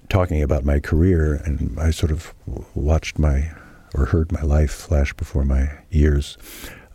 [0.08, 2.32] talking about my career, and I sort of
[2.76, 3.50] watched my
[3.92, 6.38] or heard my life flash before my ears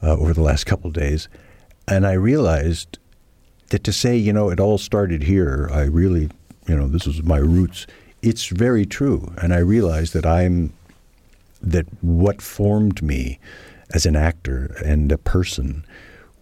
[0.01, 1.27] uh, over the last couple of days,
[1.89, 2.97] and I realized
[3.69, 6.29] that to say, you know, it all started here, I really,
[6.67, 7.87] you know, this was my roots.
[8.21, 10.73] It's very true, and I realized that I'm
[11.61, 13.39] that what formed me
[13.93, 15.85] as an actor and a person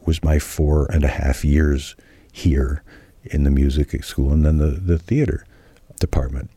[0.05, 1.95] was my four and a half years
[2.31, 2.83] here
[3.23, 5.43] in the music school and then the, the theater
[5.99, 6.49] department.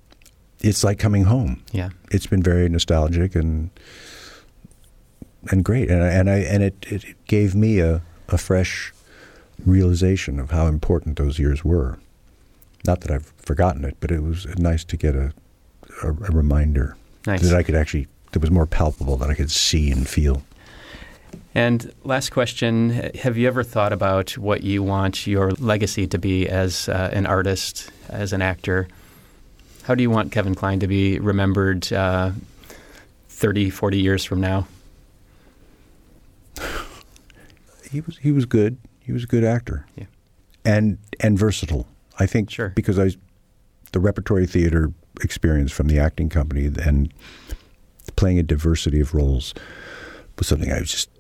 [0.61, 1.62] It's like coming home.
[1.72, 1.91] Yeah.
[2.11, 3.70] It's been very nostalgic and
[5.51, 8.03] and great, and I, and I and it, it gave me a,
[8.33, 8.93] a fresh
[9.64, 11.99] realization of how important those years were.
[12.87, 15.33] Not that I've forgotten it, but it was nice to get a
[16.03, 17.43] a, a reminder Nice.
[17.43, 20.43] that I could actually that was more palpable that I could see and feel.
[21.55, 26.49] And last question Have you ever thought about what you want your legacy to be
[26.49, 28.89] as uh, an artist, as an actor?
[29.83, 32.33] How do you want Kevin Kline to be remembered uh,
[33.28, 34.68] 30, 40 years from now?
[37.91, 38.78] He was he was good.
[39.01, 39.86] He was a good actor.
[39.97, 40.05] Yeah.
[40.64, 41.86] And and versatile.
[42.18, 42.70] I think Sure.
[42.70, 43.11] because I
[43.93, 47.12] the repertory theater experience from the acting company and
[48.16, 49.55] playing a diversity of roles
[50.38, 51.11] was something I just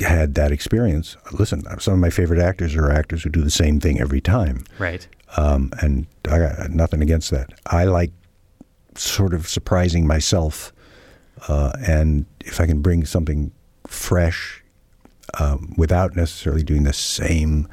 [0.00, 1.16] had that experience.
[1.32, 4.64] Listen, some of my favorite actors are actors who do the same thing every time.
[4.78, 5.06] Right.
[5.36, 7.50] Um, and I got nothing against that.
[7.66, 8.12] I like
[8.94, 10.72] sort of surprising myself,
[11.48, 13.52] uh, and if I can bring something
[13.86, 14.62] fresh
[15.38, 17.68] um, without necessarily doing the same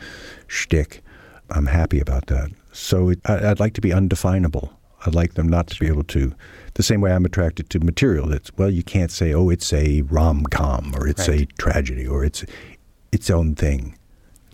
[0.48, 1.04] shtick,
[1.50, 2.52] I'm happy about that.
[2.72, 4.74] So it, I, I'd like to be undefinable.
[5.06, 6.34] I'd like them not to be able to,
[6.76, 10.02] the same way I'm attracted to material that's well, you can't say, oh, it's a
[10.04, 11.42] rom com or it's Right.
[11.42, 12.46] a tragedy or it's
[13.12, 13.98] its own thing.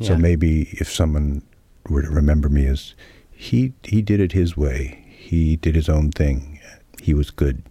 [0.02, 1.41] So maybe if someone
[1.89, 2.95] were to remember me as
[3.32, 6.60] he he did it his way, he did his own thing,
[7.02, 7.62] he was good.